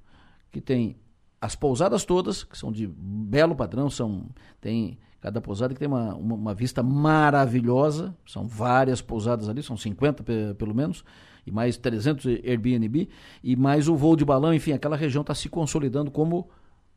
[0.50, 0.96] que tem
[1.40, 4.26] as pousadas todas, que são de belo padrão, são
[4.60, 9.76] tem cada pousada que tem uma, uma, uma vista maravilhosa, são várias pousadas ali, são
[9.76, 10.24] 50
[10.58, 11.04] pelo menos,
[11.46, 13.08] e mais 300 Airbnb,
[13.42, 16.48] e mais o voo de balão, enfim, aquela região está se consolidando como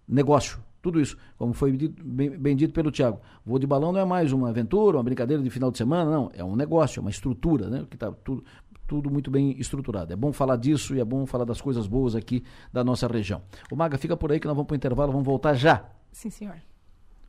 [0.07, 0.59] negócio.
[0.81, 3.19] Tudo isso, como foi dito, bem, bem, dito pelo Tiago.
[3.45, 6.31] Voo de balão não é mais uma aventura, uma brincadeira de final de semana, não.
[6.33, 7.85] É um negócio, é uma estrutura, né?
[7.89, 8.43] Que está tudo,
[8.87, 10.13] tudo muito bem estruturado.
[10.13, 13.41] É bom falar disso e é bom falar das coisas boas aqui da nossa região.
[13.71, 15.85] O Maga, fica por aí que nós vamos para o intervalo, vamos voltar já.
[16.11, 16.55] Sim, senhor.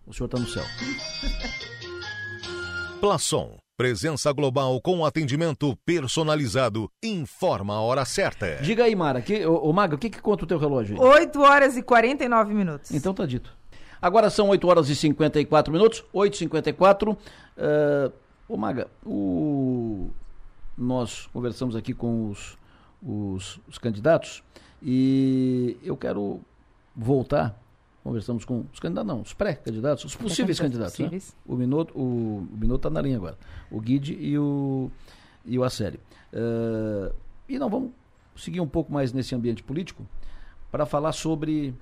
[0.07, 0.65] O senhor está no céu.
[3.01, 3.57] Plaçom.
[3.77, 6.91] Presença global com atendimento personalizado.
[7.03, 8.57] Informa a hora certa.
[8.63, 9.21] Diga aí, Mara.
[9.21, 11.07] Que, ô, ô Maga, o que, que conta o teu relógio aí?
[11.07, 12.91] 8 horas e 49 minutos.
[12.91, 13.55] Então tá dito.
[14.01, 16.03] Agora são 8 horas e 54 minutos.
[16.15, 17.13] 8h54.
[17.13, 17.19] Uh,
[18.49, 20.09] ô Maga, o...
[20.77, 22.57] nós conversamos aqui com os,
[23.03, 24.43] os, os candidatos
[24.83, 26.41] e eu quero
[26.97, 27.55] voltar
[28.07, 30.97] conversamos com os candidatos, não, os pré-candidatos, os possíveis candidatos.
[30.97, 31.21] Né?
[31.45, 33.37] O Minuto o, o está na linha agora.
[33.69, 34.89] O Guide e o,
[35.45, 35.99] e o Aceli.
[36.33, 37.13] Uh,
[37.49, 37.91] e não vamos
[38.37, 40.07] seguir um pouco mais nesse ambiente político
[40.71, 41.75] para falar sobre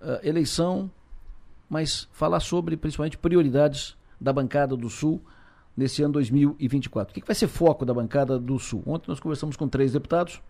[0.00, 0.90] uh, eleição,
[1.68, 5.20] mas falar sobre principalmente prioridades da bancada do Sul
[5.76, 7.10] nesse ano 2024.
[7.10, 8.82] O que, que vai ser foco da bancada do Sul?
[8.86, 10.40] Ontem nós conversamos com três deputados,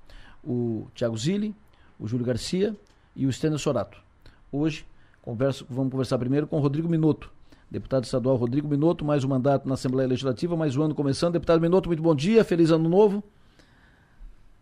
[0.44, 1.52] o Tiago Zilli,
[1.98, 2.76] o Júlio Garcia
[3.16, 4.09] e o Stênio Sorato.
[4.52, 4.84] Hoje,
[5.22, 7.30] converso, vamos conversar primeiro com o Rodrigo Minuto,
[7.70, 11.34] deputado estadual Rodrigo Minuto, mais um mandato na Assembleia Legislativa, mais um ano começando.
[11.34, 13.22] Deputado Minuto, muito bom dia, feliz ano novo.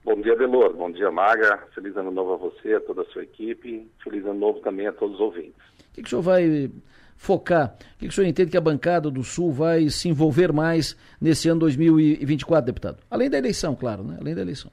[0.04, 0.74] Bom dia, Delor.
[0.74, 1.66] Bom dia, Maga.
[1.74, 3.86] Feliz ano novo a você, a toda a sua equipe.
[4.04, 5.56] Feliz ano novo também a todos os ouvintes.
[5.90, 6.70] O que, que o senhor vai
[7.16, 7.74] focar?
[7.94, 10.94] O que, que o senhor entende que a bancada do Sul vai se envolver mais
[11.18, 12.98] nesse ano 2024, deputado?
[13.10, 14.18] Além da eleição, claro, né?
[14.20, 14.70] Além da eleição.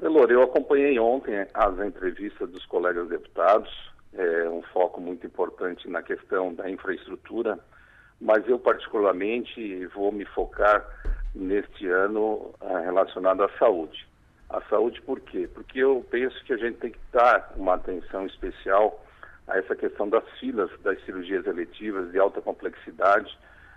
[0.00, 6.02] Delor, eu acompanhei ontem as entrevistas dos colegas deputados é, um foco muito importante na
[6.02, 7.58] questão da infraestrutura,
[8.20, 10.84] mas eu particularmente vou me focar
[11.34, 14.06] neste ano é, relacionado à saúde.
[14.48, 15.48] A saúde por quê?
[15.52, 19.04] Porque eu penso que a gente tem que dar uma atenção especial
[19.46, 23.36] a essa questão das filas das cirurgias eletivas de alta complexidade,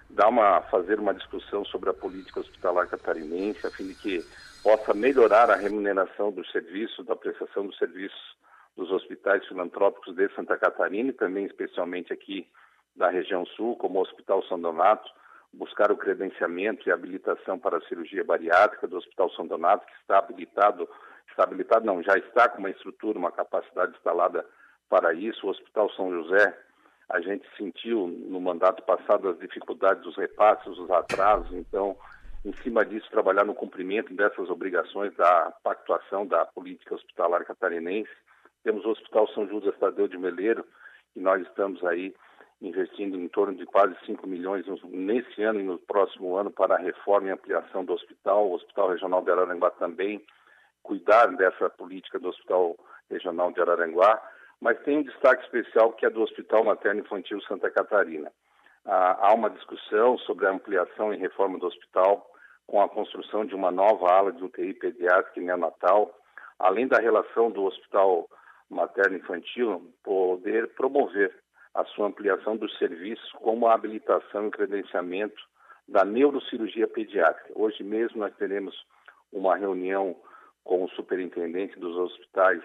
[0.09, 4.25] dar uma, fazer uma discussão sobre a política hospitalar catarinense, a fim de que
[4.63, 8.35] possa melhorar a remuneração dos serviços, da prestação dos serviços
[8.75, 12.47] dos hospitais filantrópicos de Santa Catarina e também especialmente aqui
[12.95, 15.09] da região sul, como o Hospital São Donato,
[15.53, 20.17] buscar o credenciamento e habilitação para a cirurgia bariátrica do Hospital São Donato, que está
[20.17, 20.89] habilitado,
[21.29, 24.45] está habilitado não, já está com uma estrutura, uma capacidade instalada
[24.89, 25.45] para isso.
[25.45, 26.57] O Hospital São José,
[27.09, 31.95] a gente sentiu no mandato passado as dificuldades dos repasses, os atrasos, então,
[32.43, 38.09] em cima disso, trabalhar no cumprimento dessas obrigações da pactuação da política hospitalar catarinense
[38.63, 40.65] temos o Hospital São Judas Tadeu de Meleiro,
[41.15, 42.13] e nós estamos aí
[42.61, 46.79] investindo em torno de quase 5 milhões nesse ano e no próximo ano para a
[46.79, 48.47] reforma e ampliação do hospital.
[48.47, 50.23] O Hospital Regional de Araranguá também
[50.81, 52.77] cuidar dessa política do Hospital
[53.09, 54.21] Regional de Araranguá,
[54.61, 58.31] mas tem um destaque especial que é do Hospital Materno Infantil Santa Catarina.
[58.85, 62.29] Ah, há uma discussão sobre a ampliação e reforma do hospital
[62.65, 66.17] com a construção de uma nova ala de UTI pediátrica e neonatal,
[66.57, 68.29] além da relação do Hospital
[68.73, 71.33] Materno Infantil poder promover
[71.73, 75.41] a sua ampliação dos serviços, como a habilitação e credenciamento
[75.87, 77.51] da neurocirurgia pediátrica.
[77.55, 78.75] Hoje mesmo nós teremos
[79.31, 80.15] uma reunião
[80.63, 82.61] com o superintendente dos hospitais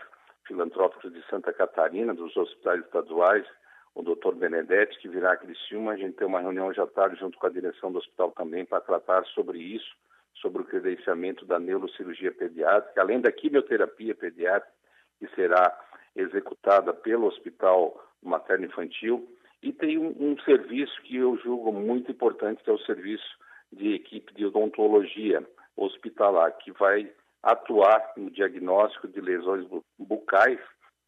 [0.46, 3.46] filantrópicos de Santa Catarina, dos hospitais estaduais,
[3.94, 5.92] o doutor Benedetti, que virá a Criciúma.
[5.92, 8.64] A gente tem uma reunião hoje à tarde junto com a direção do hospital também
[8.64, 9.96] para tratar sobre isso,
[10.34, 14.72] sobre o credenciamento da neurocirurgia pediátrica, além da quimioterapia pediátrica,
[15.18, 15.76] que será
[16.14, 19.28] executada pelo Hospital Materno Infantil.
[19.62, 23.26] E tem um, um serviço que eu julgo muito importante, que é o serviço
[23.72, 25.44] de equipe de odontologia
[25.76, 27.10] hospitalar, que vai
[27.42, 29.66] atuar no diagnóstico de lesões
[29.98, 30.58] bucais,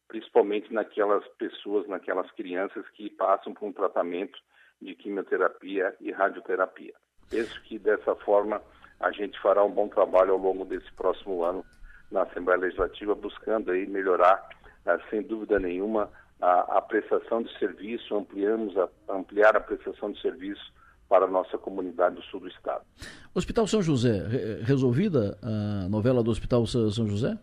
[0.07, 4.39] principalmente naquelas pessoas, naquelas crianças que passam por um tratamento
[4.81, 6.93] de quimioterapia e radioterapia.
[7.29, 8.61] Penso que dessa forma
[8.99, 11.65] a gente fará um bom trabalho ao longo desse próximo ano
[12.11, 14.49] na Assembleia Legislativa, buscando aí melhorar,
[15.09, 16.09] sem dúvida nenhuma,
[16.41, 20.73] a, a prestação de serviço, ampliamos a, ampliar a prestação de serviço
[21.07, 22.83] para a nossa comunidade do sul do estado.
[23.35, 24.23] Hospital São José,
[24.63, 27.37] resolvida a novela do Hospital São José?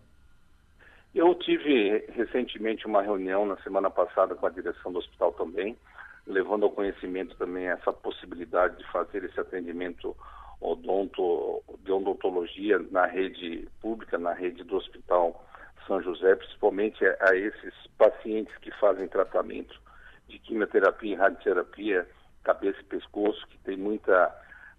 [1.14, 5.76] Eu tive recentemente uma reunião na semana passada com a direção do hospital também,
[6.26, 10.16] levando ao conhecimento também essa possibilidade de fazer esse atendimento
[10.60, 15.44] odonto, de odontologia na rede pública, na rede do Hospital
[15.88, 19.80] São José, principalmente a esses pacientes que fazem tratamento
[20.28, 22.06] de quimioterapia e radioterapia
[22.44, 24.34] cabeça e pescoço, que tem muita,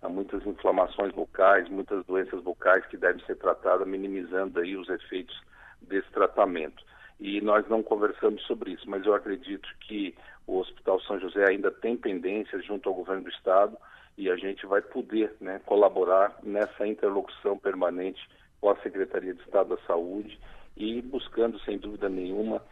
[0.10, 5.40] muitas inflamações vocais, muitas doenças vocais que devem ser tratadas, minimizando aí os efeitos
[5.82, 6.84] desse tratamento.
[7.20, 10.16] E nós não conversamos sobre isso, mas eu acredito que
[10.48, 13.78] o Hospital São José ainda tem pendências junto ao governo do estado
[14.18, 18.22] e a gente vai poder né, colaborar nessa interlocução permanente
[18.60, 20.40] com a Secretaria de Estado da Saúde
[20.80, 22.64] e buscando, sem dúvida nenhuma,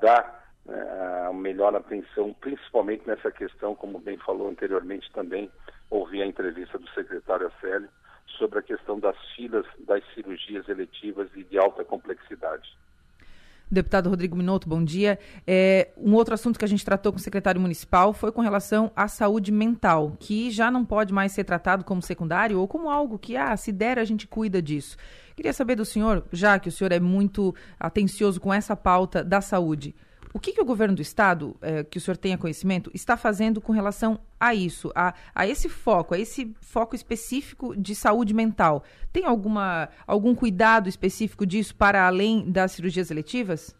[0.00, 0.42] dar
[1.26, 5.50] a melhor atenção, principalmente nessa questão, como bem falou anteriormente também,
[5.90, 7.88] ouvi a entrevista do secretário Acélio,
[8.38, 12.76] sobre a questão das filas das cirurgias eletivas e de alta complexidade.
[13.70, 15.18] Deputado Rodrigo Minotto, bom dia.
[15.46, 18.92] É, um outro assunto que a gente tratou com o secretário municipal foi com relação
[18.94, 23.18] à saúde mental, que já não pode mais ser tratado como secundário ou como algo
[23.18, 24.96] que, ah, se der, a gente cuida disso.
[25.34, 29.40] Queria saber do senhor, já que o senhor é muito atencioso com essa pauta da
[29.40, 29.94] saúde,
[30.34, 33.60] o que, que o governo do estado, é, que o senhor tenha conhecimento, está fazendo
[33.60, 38.82] com relação a isso, a, a esse foco, a esse foco específico de saúde mental?
[39.12, 43.78] Tem alguma, algum cuidado específico disso para além das cirurgias eletivas?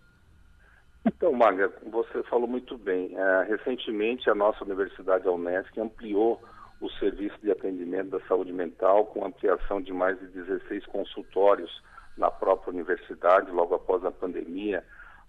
[1.05, 3.19] Então, Maga, você falou muito bem.
[3.19, 6.41] É, recentemente, a nossa universidade, a Unesc, ampliou
[6.81, 11.83] o serviço de atendimento da saúde mental com ampliação de mais de 16 consultórios
[12.17, 14.85] na própria universidade, logo após a pandemia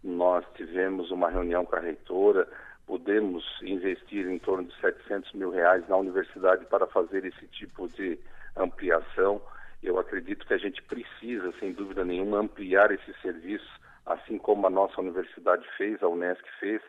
[0.05, 2.47] nós tivemos uma reunião com a reitora,
[2.85, 8.19] podemos investir em torno de 700 mil reais na universidade para fazer esse tipo de
[8.55, 9.41] ampliação.
[9.81, 13.67] Eu acredito que a gente precisa, sem dúvida nenhuma, ampliar esse serviço,
[14.05, 16.81] assim como a nossa universidade fez, a Unesc fez,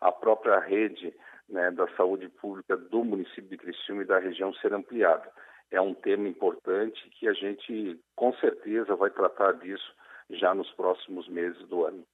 [0.00, 1.14] a própria rede
[1.48, 5.30] né, da saúde pública do município de Criciúma e da região ser ampliada.
[5.70, 9.94] É um tema importante que a gente, com certeza, vai tratar disso
[10.30, 12.04] já nos próximos meses do ano.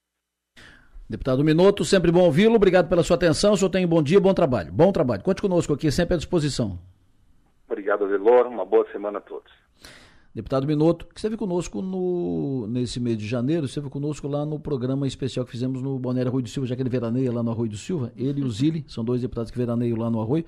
[1.10, 2.54] Deputado Minuto, sempre bom ouvi-lo.
[2.54, 3.54] Obrigado pela sua atenção.
[3.54, 4.72] O senhor tem bom dia, bom trabalho.
[4.72, 5.24] Bom trabalho.
[5.24, 6.78] Conte conosco aqui, sempre à disposição.
[7.68, 8.46] Obrigado, Adelor.
[8.46, 9.50] Uma boa semana a todos.
[10.32, 15.04] Deputado Minuto, que esteve conosco no, nesse mês de janeiro, esteve conosco lá no programa
[15.04, 17.70] especial que fizemos no Balneário Arroio do Silva, já que ele veraneia lá no Arroio
[17.70, 18.12] do Silva.
[18.16, 20.44] Ele e o Zili, são dois deputados que veraneiam lá no Arroio.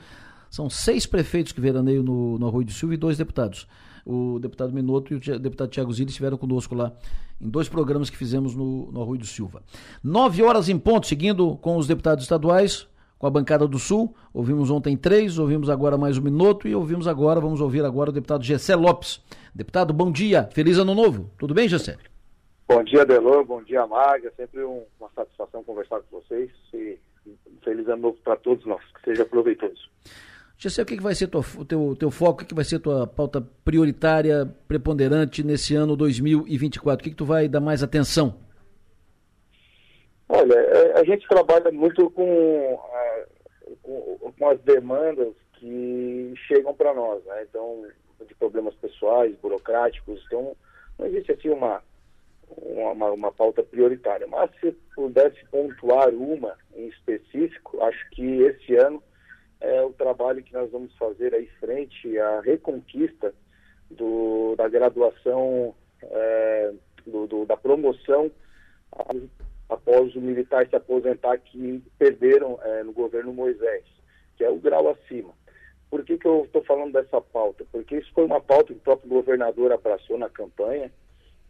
[0.48, 3.66] São seis prefeitos que veraneiam no, no Arroio do Silva e dois deputados.
[4.04, 6.92] O deputado Minuto e o deputado Tiago Zili estiveram conosco lá
[7.40, 9.62] em dois programas que fizemos no, no do Silva.
[10.02, 12.88] Nove horas em ponto, seguindo com os deputados estaduais,
[13.18, 14.14] com a bancada do Sul.
[14.34, 18.12] Ouvimos ontem três, ouvimos agora mais um minuto e ouvimos agora, vamos ouvir agora o
[18.12, 19.20] deputado Gessé Lopes.
[19.54, 21.30] Deputado, bom dia, feliz ano novo.
[21.38, 21.96] Tudo bem, Gessé?
[22.68, 24.28] Bom dia, Delor, bom dia, Marga.
[24.28, 26.98] É sempre um, uma satisfação conversar com vocês e
[27.62, 29.88] feliz ano novo para todos nós, que seja proveitoso.
[30.62, 33.44] Gessé, o que, vai ser o teu, teu foco, o que, vai ser tua pauta
[33.64, 37.00] prioritária, preponderante nesse ano 2024?
[37.00, 38.36] O que, que tu vai dar mais atenção?
[40.28, 42.78] Olha, é, a gente trabalha muito com,
[43.82, 47.44] com, com as demandas que chegam para nós, né?
[47.50, 47.84] Então,
[48.24, 50.56] de problemas pessoais, burocráticos, então
[50.96, 51.82] não existe assim uma,
[52.56, 54.28] uma, uma pauta prioritária.
[54.28, 59.02] Mas se pudesse pontuar uma em específico, acho que esse ano
[59.62, 63.32] é o trabalho que nós vamos fazer aí frente à reconquista
[63.90, 66.72] do, da graduação, é,
[67.06, 68.30] do, do, da promoção
[69.68, 73.84] após o militar se aposentar que perderam é, no governo Moisés,
[74.36, 75.32] que é o grau acima.
[75.88, 77.64] Por que, que eu estou falando dessa pauta?
[77.70, 80.90] Porque isso foi uma pauta que o próprio governador abraçou na campanha,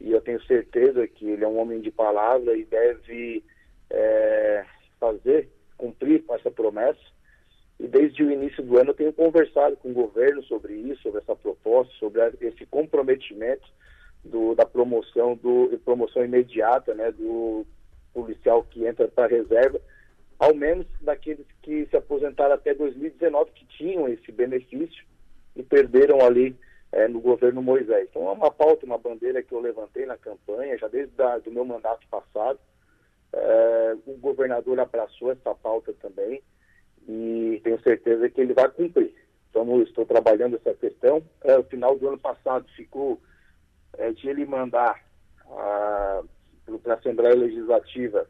[0.00, 3.44] e eu tenho certeza que ele é um homem de palavra e deve
[3.88, 4.64] é,
[4.98, 5.48] fazer,
[5.78, 7.00] cumprir com essa promessa.
[7.82, 11.20] E desde o início do ano eu tenho conversado com o governo sobre isso, sobre
[11.20, 13.68] essa proposta, sobre esse comprometimento
[14.24, 17.66] do, da promoção, do, promoção imediata né, do
[18.14, 19.80] policial que entra para a reserva,
[20.38, 25.04] ao menos daqueles que se aposentaram até 2019, que tinham esse benefício
[25.56, 26.54] e perderam ali
[26.92, 28.06] é, no governo Moisés.
[28.08, 31.50] Então é uma pauta, uma bandeira que eu levantei na campanha, já desde o do
[31.50, 32.60] meu mandato passado.
[33.32, 36.40] É, o governador abraçou essa pauta também
[37.08, 39.14] e tenho certeza que ele vai cumprir.
[39.50, 41.22] Então, estou trabalhando essa questão.
[41.42, 43.20] É, no final do ano passado ficou
[43.98, 45.02] é, de ele mandar
[45.46, 48.26] para a Assembleia Legislativa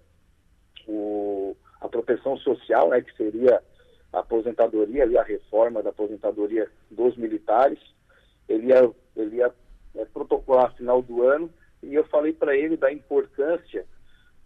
[0.88, 3.62] o, a proteção social, né, que seria
[4.12, 7.78] a aposentadoria, a reforma da aposentadoria dos militares.
[8.48, 9.52] Ele ia, ele ia
[9.94, 11.50] é, protocolar final do ano
[11.82, 13.86] e eu falei para ele da importância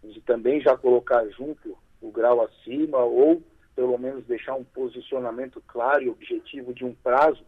[0.03, 3.41] de também já colocar junto o grau acima ou
[3.77, 7.45] pelo menos deixar um posicionamento claro e objetivo de um prazo,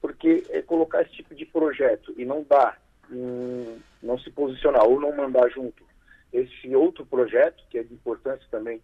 [0.00, 5.00] porque é colocar esse tipo de projeto e não dar um, não se posicionar ou
[5.00, 5.84] não mandar junto
[6.32, 8.82] esse outro projeto, que é de importância também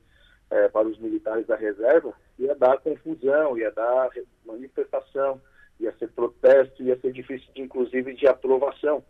[0.48, 4.10] é, para os militares da reserva, ia dar confusão, ia dar
[4.46, 5.40] manifestação,
[5.80, 9.02] ia ser protesto, ia ser difícil, de, inclusive, de aprovação,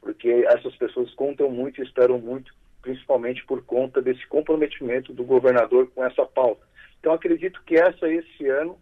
[0.00, 5.90] porque essas pessoas contam muito e esperam muito, principalmente por conta desse comprometimento do governador
[5.94, 6.64] com essa pauta.
[7.06, 8.76] Então, acredito que essa, esse ano,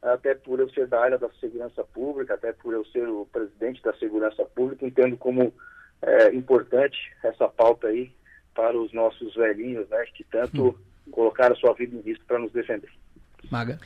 [0.00, 3.82] até por eu ser da área da segurança pública, até por eu ser o presidente
[3.82, 5.52] da segurança pública, entendo como
[6.00, 8.12] é, importante essa pauta aí
[8.54, 11.10] para os nossos velhinhos, né, que tanto hum.
[11.10, 12.88] colocaram sua vida em risco para nos defender.
[13.50, 13.80] Maga.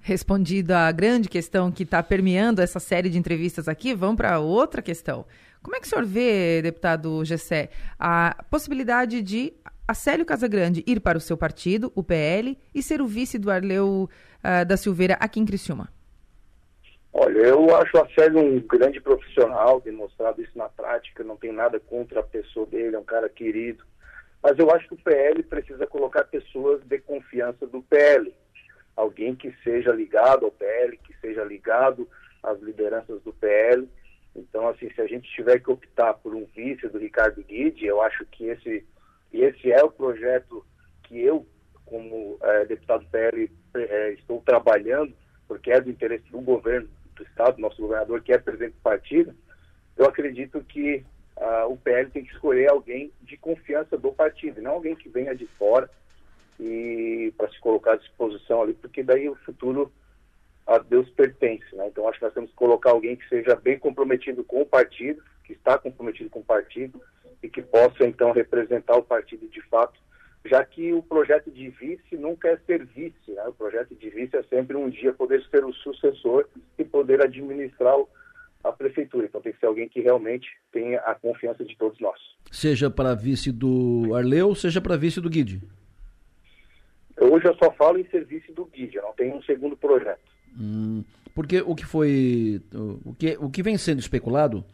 [0.00, 4.80] Respondida a grande questão que está permeando essa série de entrevistas aqui, vamos para outra
[4.80, 5.26] questão.
[5.62, 7.68] Como é que o senhor vê, deputado Gessé,
[7.98, 9.52] a possibilidade de
[9.88, 14.08] Acélio Casagrande ir para o seu partido, o PL, e ser o vice do Arleu
[14.42, 15.88] uh, da Silveira aqui em Criciúma?
[17.12, 21.78] Olha, eu acho o Acélio um grande profissional, demonstrado isso na prática, não tem nada
[21.78, 23.84] contra a pessoa dele, é um cara querido.
[24.42, 28.34] Mas eu acho que o PL precisa colocar pessoas de confiança do PL.
[28.96, 32.08] Alguém que seja ligado ao PL, que seja ligado
[32.42, 33.88] às lideranças do PL.
[34.34, 38.02] Então, assim, se a gente tiver que optar por um vice do Ricardo Guide, eu
[38.02, 38.84] acho que esse
[39.32, 40.64] e esse é o projeto
[41.02, 41.46] que eu,
[41.84, 45.12] como é, deputado PL, é, estou trabalhando,
[45.46, 49.34] porque é do interesse do governo do Estado, nosso governador, que é presidente do partido.
[49.96, 51.04] Eu acredito que
[51.36, 55.34] uh, o PL tem que escolher alguém de confiança do partido, não alguém que venha
[55.34, 55.88] de fora
[56.58, 59.92] e para se colocar à disposição ali, porque daí o futuro
[60.66, 61.74] a Deus pertence.
[61.74, 61.88] Né?
[61.88, 65.22] Então acho que nós temos que colocar alguém que seja bem comprometido com o partido,
[65.44, 67.00] que está comprometido com o partido
[67.46, 69.98] e que possa então representar o partido de fato,
[70.44, 73.44] já que o projeto de vice nunca é ser vice, né?
[73.46, 77.94] o projeto de vice é sempre um dia poder ser o sucessor e poder administrar
[78.64, 79.26] a prefeitura.
[79.26, 82.18] Então tem que ser alguém que realmente tenha a confiança de todos nós.
[82.50, 85.62] Seja para vice do Arleu, seja para vice do Guide.
[87.20, 90.20] Hoje eu só falo em serviço do Guide, eu não tenho um segundo projeto.
[90.58, 92.60] Hum, porque o que foi.
[93.04, 94.64] O que, o que vem sendo especulado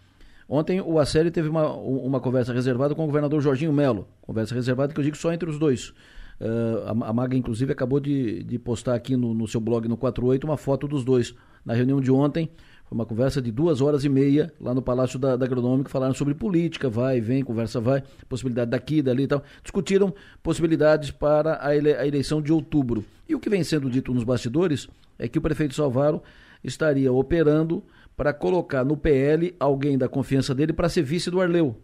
[0.55, 4.07] Ontem o Aceli teve uma, uma conversa reservada com o governador Jorginho Melo.
[4.21, 5.95] Conversa reservada que eu digo só entre os dois.
[6.39, 9.97] Uh, a, a, Maga, inclusive, acabou de, de postar aqui no, no, seu blog no
[9.97, 11.35] 48 uma foto dos dois.
[11.65, 12.51] Na reunião de ontem,
[12.85, 16.13] foi uma conversa de duas horas e meia lá no Palácio da, da Agronômica, falaram
[16.13, 19.43] sobre política, vai, vem, conversa vai, possibilidade daqui, dali e tal.
[19.63, 23.03] Discutiram possibilidades para a, ele, a eleição de outubro.
[23.27, 24.87] E o que vem sendo dito nos bastidores
[25.19, 26.23] é que o prefeito Salvaro
[26.63, 27.83] estaria operando
[28.17, 31.77] para colocar no PL alguém da confiança dele para ser vice do Arleu.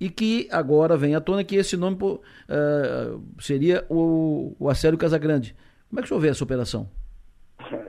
[0.00, 2.20] E que agora vem à tona que esse nome uh,
[3.40, 5.56] seria o, o Acélio Casagrande.
[5.88, 6.88] Como é que o senhor vê essa operação?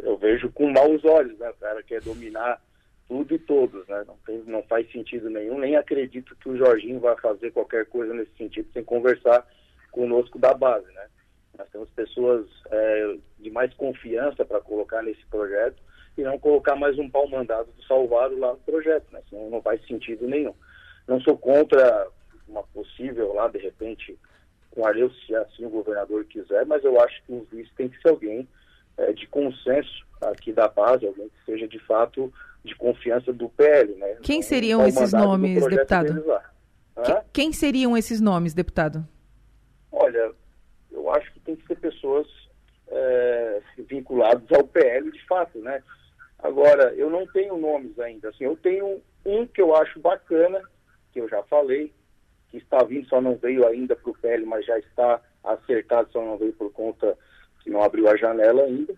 [0.04, 1.50] Eu vejo com maus olhos, né?
[1.50, 2.60] O cara quer dominar
[3.08, 4.04] tudo e todos, né?
[4.08, 8.14] Não, tem, não faz sentido nenhum, nem acredito que o Jorginho vai fazer qualquer coisa
[8.14, 9.46] nesse sentido sem conversar
[9.92, 11.08] conosco da base, né?
[11.58, 15.82] Nós temos pessoas é, de mais confiança para colocar nesse projeto
[16.20, 19.22] e não colocar mais um pau mandado do Salvado lá no projeto, né?
[19.30, 20.54] Senão não faz sentido nenhum.
[21.08, 22.08] Não sou contra
[22.48, 24.18] uma possível lá, de repente,
[24.72, 28.02] com Arleu, se assim o governador quiser, mas eu acho que o vice tem que
[28.02, 28.48] ser alguém
[28.98, 32.32] é, de consenso aqui da base, alguém que seja de fato
[32.64, 34.18] de confiança do PL, né?
[34.22, 36.24] Quem seriam esses nomes, deputado?
[37.32, 39.08] Quem seriam esses nomes, deputado?
[39.90, 40.32] Olha,
[40.92, 42.28] eu acho que tem que ser pessoas
[42.90, 45.82] é, vinculadas ao PL de fato, né?
[46.42, 48.30] Agora, eu não tenho nomes ainda.
[48.30, 50.62] Assim, eu tenho um que eu acho bacana,
[51.12, 51.92] que eu já falei,
[52.50, 56.24] que está vindo, só não veio ainda para o PL, mas já está acertado, só
[56.24, 57.18] não veio por conta
[57.62, 58.94] que não abriu a janela ainda,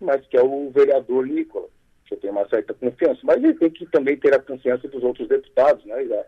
[0.00, 1.68] mas que é o vereador Nicola,
[2.06, 3.20] que eu tenho uma certa confiança.
[3.22, 6.04] Mas ele tem que também ter a confiança dos outros deputados, né?
[6.04, 6.24] Da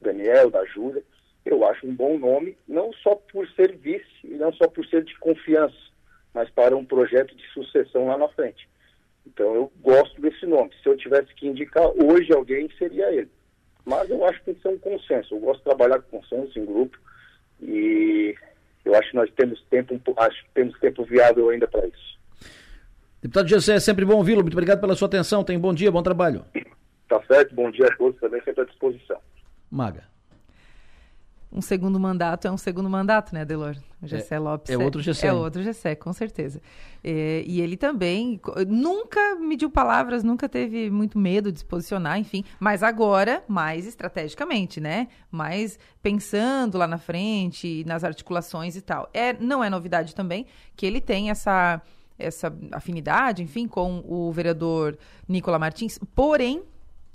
[0.00, 1.02] Daniel, da Júlia.
[1.44, 5.18] Eu acho um bom nome, não só por ser vice, não só por ser de
[5.18, 5.76] confiança,
[6.34, 8.68] mas para um projeto de sucessão lá na frente.
[9.32, 10.70] Então eu gosto desse nome.
[10.82, 13.30] Se eu tivesse que indicar hoje alguém, seria ele.
[13.84, 15.34] Mas eu acho que tem que ser um consenso.
[15.34, 16.98] Eu gosto de trabalhar com consenso em grupo
[17.62, 18.34] e
[18.84, 22.18] eu acho que nós temos tempo, acho que temos tempo viável ainda para isso.
[23.22, 24.42] Deputado Gessé, é sempre bom ouvi-lo.
[24.42, 25.44] Muito obrigado pela sua atenção.
[25.44, 26.44] Tenha um bom dia, bom trabalho.
[27.08, 29.18] Tá certo, bom dia a todos também, sempre à disposição.
[29.70, 30.10] Maga
[31.52, 33.76] um segundo mandato é um segundo mandato, né, Delor?
[34.00, 35.26] O Gessé é, Lopes é, outro Gessé.
[35.26, 36.62] É outro Gessé, com certeza.
[37.02, 42.44] É, e ele também nunca mediu palavras, nunca teve muito medo de se posicionar, enfim.
[42.60, 45.08] Mas agora, mais estrategicamente, né?
[45.30, 49.10] Mais pensando lá na frente, nas articulações e tal.
[49.12, 50.46] É, não é novidade também
[50.76, 51.82] que ele tem essa,
[52.16, 54.96] essa afinidade, enfim, com o vereador
[55.28, 55.98] Nicola Martins.
[56.14, 56.62] Porém,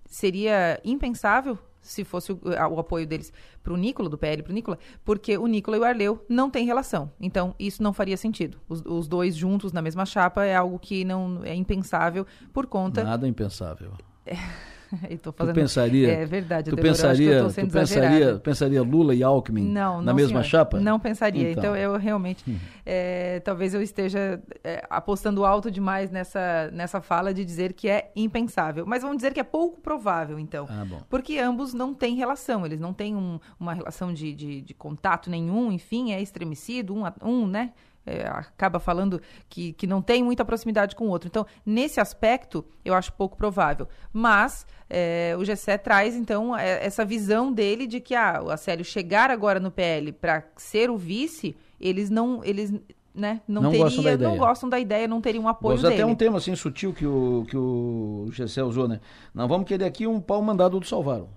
[0.06, 3.32] seria impensável se fosse o, o apoio deles
[3.64, 6.50] para o Nicola, do PL para o Nicola, porque o Nicola e o Arleu não
[6.50, 7.12] têm relação.
[7.20, 8.60] Então, isso não faria sentido.
[8.68, 13.04] Os, os, dois juntos na mesma chapa é algo que não é impensável por conta.
[13.04, 13.94] Nada impensável.
[14.26, 14.36] É.
[15.34, 15.54] fazendo...
[15.56, 16.12] Tu pensaria?
[16.12, 16.70] É verdade.
[16.70, 17.44] Tu pensaria?
[17.44, 18.40] Tu pensaria?
[18.40, 20.44] Pensaria Lula e Alckmin não, na mesma senhor.
[20.44, 20.80] chapa?
[20.80, 21.52] Não pensaria.
[21.52, 22.58] Então, então eu realmente, hum.
[22.86, 28.12] é, talvez eu esteja é, apostando alto demais nessa nessa fala de dizer que é
[28.16, 28.86] impensável.
[28.86, 32.66] Mas vamos dizer que é pouco provável, então, ah, porque ambos não têm relação.
[32.66, 35.72] Eles não têm um, uma relação de, de, de contato nenhum.
[35.72, 37.72] Enfim, é estremecido um, um né?
[38.06, 41.28] É, acaba falando que, que não tem muita proximidade com o outro.
[41.28, 43.88] Então, nesse aspecto, eu acho pouco provável.
[44.14, 48.86] Mas é, o Gessé traz, então, é, essa visão dele de que ah, o Acélio
[48.86, 52.44] chegar agora no PL para ser o vice, eles não.
[52.44, 52.74] Eles,
[53.14, 55.94] né, não, não, teria, gostam não gostam da ideia, não teriam um apoio Mas dele.
[55.96, 59.00] até um tema assim sutil que o, que o Gessé usou, né?
[59.34, 61.30] Não vamos querer aqui um pau mandado do Salvaro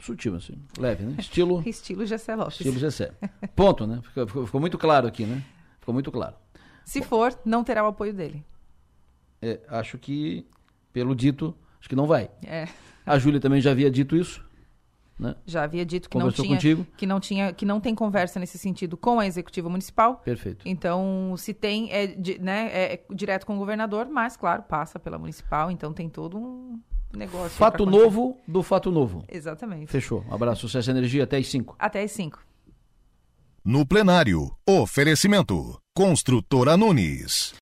[0.00, 1.14] sutil, assim, leve, né?
[1.18, 1.62] Estilo.
[1.66, 2.54] Estilo Gessé Lopes.
[2.54, 3.12] Estilo Gessé.
[3.54, 4.00] Ponto, né?
[4.02, 5.42] Ficou, ficou, muito claro aqui, né?
[5.84, 6.34] Ficou muito claro.
[6.82, 8.42] Se Bom, for, não terá o apoio dele.
[9.42, 10.46] É, acho que,
[10.94, 12.30] pelo dito, acho que não vai.
[12.42, 12.66] É.
[13.04, 14.42] A Júlia também já havia dito isso.
[15.18, 15.34] Né?
[15.44, 16.86] Já havia dito que não tinha, contigo.
[16.96, 20.16] que não tinha, que não tem conversa nesse sentido com a executiva municipal.
[20.24, 20.66] Perfeito.
[20.66, 25.70] Então, se tem, é, né, é, direto com o governador, mas claro, passa pela municipal.
[25.70, 26.80] Então tem todo um
[27.12, 27.50] negócio.
[27.50, 29.22] Fato novo do fato novo.
[29.28, 29.92] Exatamente.
[29.92, 30.24] Fechou.
[30.30, 31.24] Um abraço, sucesso e energia.
[31.24, 31.76] Até às 5.
[31.78, 32.53] Até às 5.
[33.66, 35.80] No plenário, oferecimento.
[35.94, 37.52] Construtora Nunes.